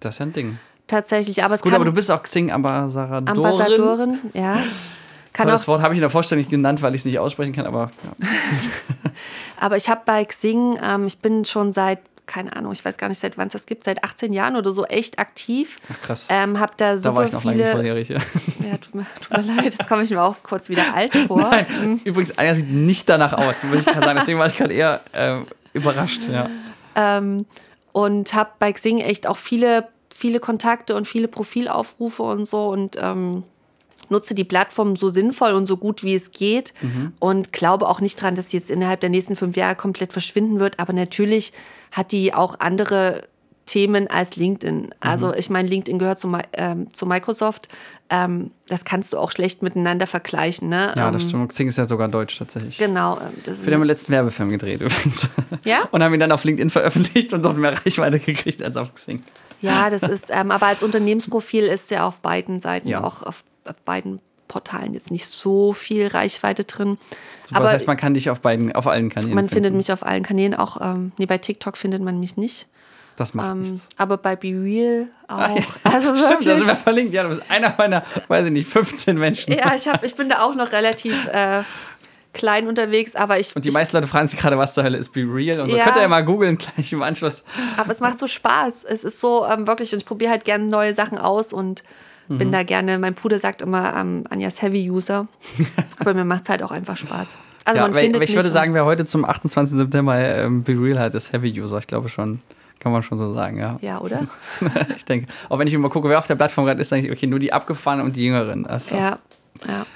Das 0.00 0.14
ist 0.14 0.18
ja 0.18 0.26
ein 0.26 0.32
Ding. 0.32 0.58
Tatsächlich, 0.86 1.42
aber 1.42 1.54
es 1.54 1.62
Gut, 1.62 1.74
aber 1.74 1.84
du 1.84 1.92
bist 1.92 2.10
auch 2.10 2.22
Xing-Ambassadorin. 2.22 3.28
Ambassadorin, 3.28 4.18
ja. 4.34 4.58
Kann 5.32 5.48
das 5.48 5.68
Wort 5.68 5.82
habe 5.82 5.92
ich 5.92 5.98
in 5.98 6.02
der 6.02 6.10
Vorstellung 6.10 6.40
nicht 6.40 6.50
genannt, 6.50 6.80
weil 6.80 6.94
ich 6.94 7.02
es 7.02 7.04
nicht 7.04 7.18
aussprechen 7.18 7.52
kann, 7.52 7.66
aber 7.66 7.90
ja. 8.20 8.28
aber 9.60 9.76
ich 9.76 9.88
habe 9.88 10.00
bei 10.06 10.24
Xing, 10.24 10.78
ähm, 10.82 11.06
ich 11.06 11.18
bin 11.18 11.44
schon 11.44 11.72
seit 11.72 11.98
keine 12.26 12.54
Ahnung, 12.56 12.72
ich 12.72 12.84
weiß 12.84 12.98
gar 12.98 13.08
nicht, 13.08 13.20
seit 13.20 13.38
wann 13.38 13.46
es 13.46 13.52
das 13.52 13.66
gibt, 13.66 13.84
seit 13.84 14.04
18 14.04 14.32
Jahren 14.32 14.56
oder 14.56 14.72
so 14.72 14.84
echt 14.84 15.18
aktiv. 15.18 15.78
Ach, 15.90 16.02
krass. 16.02 16.26
Ähm, 16.28 16.58
hab 16.58 16.76
da 16.76 16.98
super 16.98 17.10
da 17.10 17.16
war 17.16 17.24
ich 17.24 17.32
noch 17.32 17.42
viele. 17.42 17.58
Lange 17.58 17.72
vorherig, 17.72 18.08
ja. 18.08 18.18
ja, 18.68 18.76
tut 18.78 18.94
mir, 18.94 19.06
tut 19.20 19.36
mir 19.36 19.54
leid, 19.54 19.78
das 19.78 19.86
komme 19.86 20.02
ich 20.02 20.10
mir 20.10 20.22
auch 20.22 20.36
kurz 20.42 20.68
wieder 20.68 20.94
alt 20.94 21.14
vor. 21.28 21.40
Nein, 21.40 21.66
mhm. 21.82 22.00
Übrigens, 22.04 22.36
Anja 22.36 22.54
sieht 22.54 22.70
nicht 22.70 23.08
danach 23.08 23.32
aus, 23.32 23.62
würde 23.64 23.78
ich 23.78 23.86
gerade 23.86 24.04
sagen. 24.04 24.18
Deswegen 24.18 24.38
war 24.38 24.48
ich 24.48 24.56
gerade 24.56 24.74
eher 24.74 25.00
äh, 25.12 25.38
überrascht, 25.72 26.28
ja. 26.28 26.50
Ähm, 26.96 27.46
und 27.96 28.34
habe 28.34 28.50
bei 28.58 28.74
Xing 28.74 28.98
echt 28.98 29.26
auch 29.26 29.38
viele 29.38 29.88
viele 30.12 30.38
Kontakte 30.38 30.94
und 30.96 31.08
viele 31.08 31.28
Profilaufrufe 31.28 32.22
und 32.22 32.46
so 32.46 32.68
und 32.68 32.96
ähm, 33.00 33.42
nutze 34.10 34.34
die 34.34 34.44
Plattform 34.44 34.96
so 34.96 35.08
sinnvoll 35.08 35.52
und 35.52 35.66
so 35.66 35.78
gut 35.78 36.02
wie 36.02 36.14
es 36.14 36.30
geht 36.30 36.74
mhm. 36.82 37.14
und 37.20 37.54
glaube 37.54 37.88
auch 37.88 38.02
nicht 38.02 38.20
dran, 38.20 38.34
dass 38.34 38.50
sie 38.50 38.58
jetzt 38.58 38.70
innerhalb 38.70 39.00
der 39.00 39.08
nächsten 39.08 39.34
fünf 39.34 39.56
Jahre 39.56 39.76
komplett 39.76 40.12
verschwinden 40.12 40.60
wird. 40.60 40.78
Aber 40.78 40.92
natürlich 40.92 41.54
hat 41.90 42.12
die 42.12 42.34
auch 42.34 42.60
andere 42.60 43.22
Themen 43.66 44.08
als 44.08 44.36
LinkedIn. 44.36 44.76
Mhm. 44.76 44.90
Also 45.00 45.34
ich 45.34 45.50
meine, 45.50 45.68
LinkedIn 45.68 45.98
gehört 45.98 46.20
zu, 46.20 46.32
ähm, 46.54 46.92
zu 46.94 47.04
Microsoft. 47.04 47.68
Ähm, 48.08 48.52
das 48.68 48.84
kannst 48.84 49.12
du 49.12 49.18
auch 49.18 49.32
schlecht 49.32 49.62
miteinander 49.62 50.06
vergleichen. 50.06 50.68
Ne? 50.68 50.92
Ja, 50.96 51.10
das 51.10 51.24
ähm, 51.24 51.28
stimmt. 51.28 51.48
Xing 51.48 51.68
ist 51.68 51.76
ja 51.76 51.84
sogar 51.84 52.06
deutsch 52.06 52.38
tatsächlich. 52.38 52.78
Genau. 52.78 53.18
Ähm, 53.18 53.52
haben 53.56 53.80
den 53.80 53.82
letzten 53.82 54.12
Werbefilm 54.12 54.50
gedreht 54.50 54.80
übrigens. 54.80 55.28
Ja? 55.64 55.88
Und 55.90 56.02
haben 56.02 56.14
ihn 56.14 56.20
dann 56.20 56.32
auf 56.32 56.44
LinkedIn 56.44 56.70
veröffentlicht 56.70 57.32
und 57.32 57.42
dort 57.42 57.56
mehr 57.56 57.72
Reichweite 57.84 58.20
gekriegt 58.20 58.62
als 58.62 58.76
auf 58.76 58.94
Xing. 58.94 59.24
Ja, 59.60 59.90
das 59.90 60.02
ist, 60.02 60.30
ähm, 60.30 60.50
aber 60.50 60.66
als 60.66 60.82
Unternehmensprofil 60.82 61.64
ist 61.64 61.90
ja 61.90 62.06
auf 62.06 62.20
beiden 62.20 62.60
Seiten, 62.60 62.88
ja. 62.88 63.02
auch 63.02 63.22
auf, 63.22 63.42
auf, 63.64 63.74
beiden 63.84 64.20
Portalen 64.48 64.94
jetzt 64.94 65.10
nicht 65.10 65.26
so 65.26 65.72
viel 65.72 66.06
Reichweite 66.06 66.64
drin. 66.64 66.98
Super, 67.42 67.56
aber 67.56 67.64
das 67.64 67.74
heißt, 67.74 67.86
man 67.88 67.96
kann 67.96 68.14
dich 68.14 68.30
auf 68.30 68.40
beiden, 68.40 68.72
auf 68.72 68.86
allen 68.86 69.08
Kanälen. 69.08 69.34
Man 69.34 69.48
finden. 69.48 69.54
findet 69.54 69.74
mich 69.74 69.92
auf 69.92 70.04
allen 70.04 70.22
Kanälen, 70.22 70.54
auch 70.54 70.80
ähm, 70.80 71.12
nee, 71.18 71.26
bei 71.26 71.38
TikTok 71.38 71.76
findet 71.76 72.02
man 72.02 72.20
mich 72.20 72.36
nicht. 72.36 72.68
Das 73.16 73.34
macht 73.34 73.52
ähm, 73.52 73.62
nichts. 73.62 73.88
Aber 73.96 74.18
bei 74.18 74.36
Be 74.36 74.48
Real 74.48 75.08
auch. 75.26 75.38
Ach, 75.38 75.54
ja. 75.56 75.62
Also 75.84 76.08
wirklich. 76.08 76.26
Stimmt, 76.26 76.46
da 76.46 76.56
sind 76.56 76.66
wir 76.66 76.76
verlinkt. 76.76 77.14
Ja, 77.14 77.22
du 77.22 77.30
bist 77.30 77.42
einer 77.48 77.74
meiner, 77.76 78.02
weiß 78.28 78.46
ich 78.46 78.52
nicht, 78.52 78.68
15 78.68 79.18
Menschen. 79.18 79.54
Ja, 79.54 79.74
ich, 79.74 79.88
hab, 79.88 80.04
ich 80.04 80.14
bin 80.14 80.28
da 80.28 80.42
auch 80.42 80.54
noch 80.54 80.72
relativ 80.72 81.26
äh, 81.28 81.62
klein 82.36 82.68
unterwegs, 82.68 83.16
aber 83.16 83.40
ich. 83.40 83.56
Und 83.56 83.64
die 83.64 83.70
meisten 83.70 83.96
Leute 83.96 84.06
fragen 84.06 84.26
sich 84.26 84.38
gerade, 84.38 84.58
was 84.58 84.74
zur 84.74 84.84
Hölle 84.84 84.98
ist 84.98 85.12
Be 85.12 85.22
Real. 85.22 85.60
Und 85.60 85.70
so 85.70 85.76
ja. 85.76 85.84
könnt 85.84 85.96
ihr 85.96 86.02
ja 86.02 86.08
mal 86.08 86.24
googeln 86.24 86.58
gleich 86.58 86.92
im 86.92 87.02
Anschluss. 87.02 87.42
Aber 87.76 87.90
es 87.90 88.00
macht 88.00 88.18
so 88.18 88.26
Spaß. 88.26 88.84
Es 88.84 89.02
ist 89.02 89.18
so 89.18 89.46
ähm, 89.46 89.66
wirklich, 89.66 89.92
und 89.92 89.98
ich 89.98 90.06
probiere 90.06 90.30
halt 90.30 90.44
gerne 90.44 90.64
neue 90.64 90.94
Sachen 90.94 91.18
aus 91.18 91.52
und 91.52 91.82
mhm. 92.28 92.38
bin 92.38 92.52
da 92.52 92.62
gerne, 92.62 92.98
mein 92.98 93.14
Bruder 93.14 93.40
sagt 93.40 93.62
immer 93.62 93.96
ähm, 93.96 94.24
Anjas 94.30 94.60
Heavy 94.60 94.90
User. 94.90 95.26
aber 95.98 96.14
mir 96.14 96.24
macht 96.24 96.44
es 96.44 96.48
halt 96.50 96.62
auch 96.62 96.70
einfach 96.70 96.96
Spaß. 96.96 97.38
Also 97.64 97.80
ja, 97.80 97.88
man 97.88 97.94
findet 97.94 98.22
ich 98.22 98.34
würde 98.36 98.50
sagen, 98.50 98.74
wer 98.74 98.84
heute 98.84 99.04
zum 99.04 99.24
28. 99.24 99.76
September 99.76 100.16
ähm, 100.16 100.62
Be 100.62 100.72
Real 100.72 101.00
hat, 101.00 101.14
ist 101.16 101.32
Heavy 101.32 101.60
User. 101.60 101.78
Ich 101.78 101.88
glaube 101.88 102.08
schon. 102.08 102.40
Kann 102.78 102.92
man 102.92 103.02
schon 103.02 103.18
so 103.18 103.32
sagen, 103.32 103.58
ja. 103.58 103.78
Ja, 103.80 104.00
oder? 104.00 104.26
ich 104.96 105.04
denke. 105.04 105.28
Auch 105.48 105.58
wenn 105.58 105.66
ich 105.66 105.74
immer 105.74 105.88
gucke, 105.88 106.08
wer 106.08 106.18
auf 106.18 106.26
der 106.26 106.34
Plattform 106.34 106.66
gerade 106.66 106.80
ist, 106.80 106.92
denke 106.92 107.08
ich, 107.08 107.12
okay, 107.12 107.26
nur 107.26 107.38
die 107.38 107.52
abgefahrenen 107.52 108.04
und 108.04 108.16
die 108.16 108.24
Jüngeren. 108.26 108.66
Also. 108.66 108.96
Ja, 108.96 109.18
ja. 109.66 109.86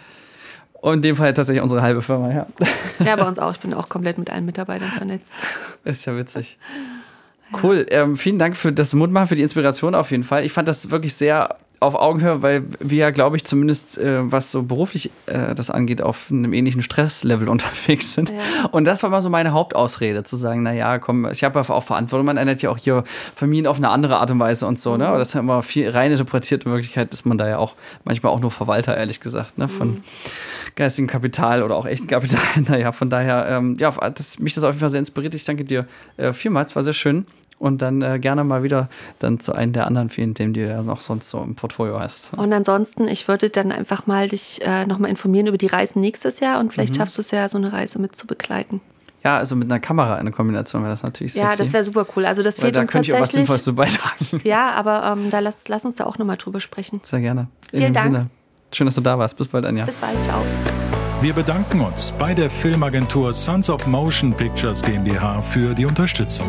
Und 0.80 0.94
in 0.94 1.02
dem 1.02 1.16
Fall 1.16 1.34
tatsächlich 1.34 1.62
unsere 1.62 1.82
halbe 1.82 2.00
Firma, 2.00 2.32
ja. 2.32 2.46
Ja, 3.04 3.16
bei 3.16 3.26
uns 3.26 3.38
auch. 3.38 3.52
Ich 3.52 3.60
bin 3.60 3.74
auch 3.74 3.88
komplett 3.88 4.18
mit 4.18 4.30
allen 4.30 4.46
Mitarbeitern 4.46 4.90
vernetzt. 4.90 5.34
Ist 5.84 6.06
ja 6.06 6.16
witzig. 6.16 6.58
Cool. 7.62 7.84
Ähm, 7.90 8.16
vielen 8.16 8.38
Dank 8.38 8.56
für 8.56 8.72
das 8.72 8.94
Mutmachen, 8.94 9.26
für 9.26 9.34
die 9.34 9.42
Inspiration 9.42 9.94
auf 9.94 10.10
jeden 10.10 10.22
Fall. 10.22 10.44
Ich 10.44 10.52
fand 10.52 10.68
das 10.68 10.90
wirklich 10.90 11.14
sehr 11.14 11.56
auf 11.80 11.94
Augenhöhe, 11.94 12.42
weil 12.42 12.64
wir 12.78 12.98
ja, 12.98 13.10
glaube 13.10 13.36
ich, 13.36 13.44
zumindest 13.44 13.96
äh, 13.96 14.30
was 14.30 14.52
so 14.52 14.62
beruflich 14.62 15.10
äh, 15.24 15.54
das 15.54 15.70
angeht, 15.70 16.02
auf 16.02 16.30
einem 16.30 16.52
ähnlichen 16.52 16.82
Stresslevel 16.82 17.48
unterwegs 17.48 18.14
sind. 18.14 18.28
Ja. 18.28 18.66
Und 18.70 18.84
das 18.84 19.02
war 19.02 19.08
mal 19.08 19.22
so 19.22 19.30
meine 19.30 19.52
Hauptausrede, 19.52 20.22
zu 20.22 20.36
sagen, 20.36 20.62
naja, 20.62 20.98
komm, 20.98 21.24
ich 21.30 21.42
habe 21.42 21.58
ja 21.58 21.68
auch 21.70 21.82
Verantwortung, 21.82 22.26
man 22.26 22.36
ändert 22.36 22.60
ja 22.60 22.68
auch 22.68 22.76
hier 22.76 23.02
Familien 23.34 23.66
auf 23.66 23.78
eine 23.78 23.88
andere 23.88 24.18
Art 24.18 24.30
und 24.30 24.38
Weise 24.38 24.66
und 24.66 24.78
so, 24.78 24.92
ne? 24.98 25.04
mhm. 25.04 25.08
Aber 25.08 25.18
das 25.18 25.28
ist 25.28 25.34
ja 25.34 25.40
immer 25.40 25.62
viel 25.62 25.88
rein 25.88 26.12
interpretiert. 26.12 26.64
In 26.64 26.72
Wirklichkeit 26.72 27.12
ist 27.14 27.24
man 27.24 27.38
da 27.38 27.48
ja 27.48 27.56
auch 27.56 27.74
manchmal 28.04 28.30
auch 28.32 28.40
nur 28.40 28.50
Verwalter, 28.50 28.94
ehrlich 28.94 29.20
gesagt, 29.20 29.56
ne? 29.56 29.66
Von 29.66 29.88
mhm. 29.88 30.02
geistigem 30.76 31.08
Kapital 31.08 31.62
oder 31.62 31.76
auch 31.76 31.86
echten 31.86 32.08
Kapital. 32.08 32.40
naja, 32.68 32.92
von 32.92 33.08
daher, 33.08 33.46
ähm, 33.48 33.74
ja, 33.78 33.90
das, 34.10 34.38
mich 34.38 34.52
das 34.54 34.64
auf 34.64 34.70
jeden 34.70 34.80
Fall 34.80 34.90
sehr 34.90 35.00
inspiriert. 35.00 35.34
Ich 35.34 35.44
danke 35.44 35.64
dir 35.64 35.86
äh, 36.18 36.34
vielmals, 36.34 36.76
war 36.76 36.82
sehr 36.82 36.92
schön 36.92 37.26
und 37.60 37.82
dann 37.82 38.02
äh, 38.02 38.18
gerne 38.18 38.42
mal 38.42 38.64
wieder 38.64 38.88
dann 39.20 39.38
zu 39.38 39.52
einem 39.52 39.72
der 39.72 39.86
anderen 39.86 40.08
vielen 40.08 40.34
Themen, 40.34 40.54
die 40.54 40.62
du 40.62 40.68
ja 40.68 40.82
noch 40.82 41.00
sonst 41.00 41.30
so 41.30 41.40
im 41.42 41.54
Portfolio 41.54 42.00
hast. 42.00 42.32
Und 42.34 42.52
ansonsten, 42.52 43.06
ich 43.06 43.28
würde 43.28 43.50
dann 43.50 43.70
einfach 43.70 44.06
mal 44.06 44.28
dich 44.28 44.60
äh, 44.64 44.86
nochmal 44.86 45.10
informieren 45.10 45.46
über 45.46 45.58
die 45.58 45.66
Reisen 45.66 46.00
nächstes 46.00 46.40
Jahr 46.40 46.58
und 46.58 46.72
vielleicht 46.72 46.94
mhm. 46.94 46.98
schaffst 46.98 47.18
du 47.18 47.22
es 47.22 47.30
ja, 47.30 47.48
so 47.48 47.58
eine 47.58 47.72
Reise 47.72 48.00
mit 48.00 48.16
zu 48.16 48.26
begleiten. 48.26 48.80
Ja, 49.22 49.36
also 49.36 49.54
mit 49.54 49.70
einer 49.70 49.78
Kamera 49.78 50.14
eine 50.14 50.32
Kombination 50.32 50.82
wäre 50.82 50.92
das 50.92 51.02
natürlich 51.02 51.34
Ja, 51.34 51.50
sexy. 51.50 51.58
das 51.58 51.72
wäre 51.74 51.84
super 51.84 52.06
cool. 52.16 52.24
Also 52.24 52.42
das 52.42 52.58
fehlt 52.58 52.74
da 52.74 52.80
uns 52.80 52.90
könnte 52.90 53.10
ich 53.10 53.14
auch 53.14 53.20
was 53.20 53.32
tatsächlich. 53.32 53.62
Sinnvolles 53.62 53.64
zu 53.64 53.74
beitragen. 53.74 54.40
Ja, 54.44 54.70
aber 54.70 55.04
ähm, 55.12 55.28
da 55.28 55.40
lass, 55.40 55.68
lass 55.68 55.84
uns 55.84 55.96
da 55.96 56.06
auch 56.06 56.16
nochmal 56.16 56.38
drüber 56.38 56.60
sprechen. 56.60 57.02
Sehr 57.04 57.20
gerne. 57.20 57.48
In 57.72 57.80
Vielen 57.80 57.82
dem 57.82 57.92
Dank. 57.92 58.06
Sinne. 58.06 58.30
Schön, 58.72 58.86
dass 58.86 58.94
du 58.94 59.02
da 59.02 59.18
warst. 59.18 59.36
Bis 59.36 59.48
bald, 59.48 59.66
Anja. 59.66 59.84
Bis 59.84 59.96
bald, 59.96 60.22
ciao. 60.22 60.42
Wir 61.20 61.34
bedanken 61.34 61.82
uns 61.82 62.14
bei 62.18 62.32
der 62.32 62.48
Filmagentur 62.48 63.34
Sons 63.34 63.68
of 63.68 63.86
Motion 63.86 64.32
Pictures 64.32 64.80
GmbH 64.80 65.42
für 65.42 65.74
die 65.74 65.84
Unterstützung. 65.84 66.46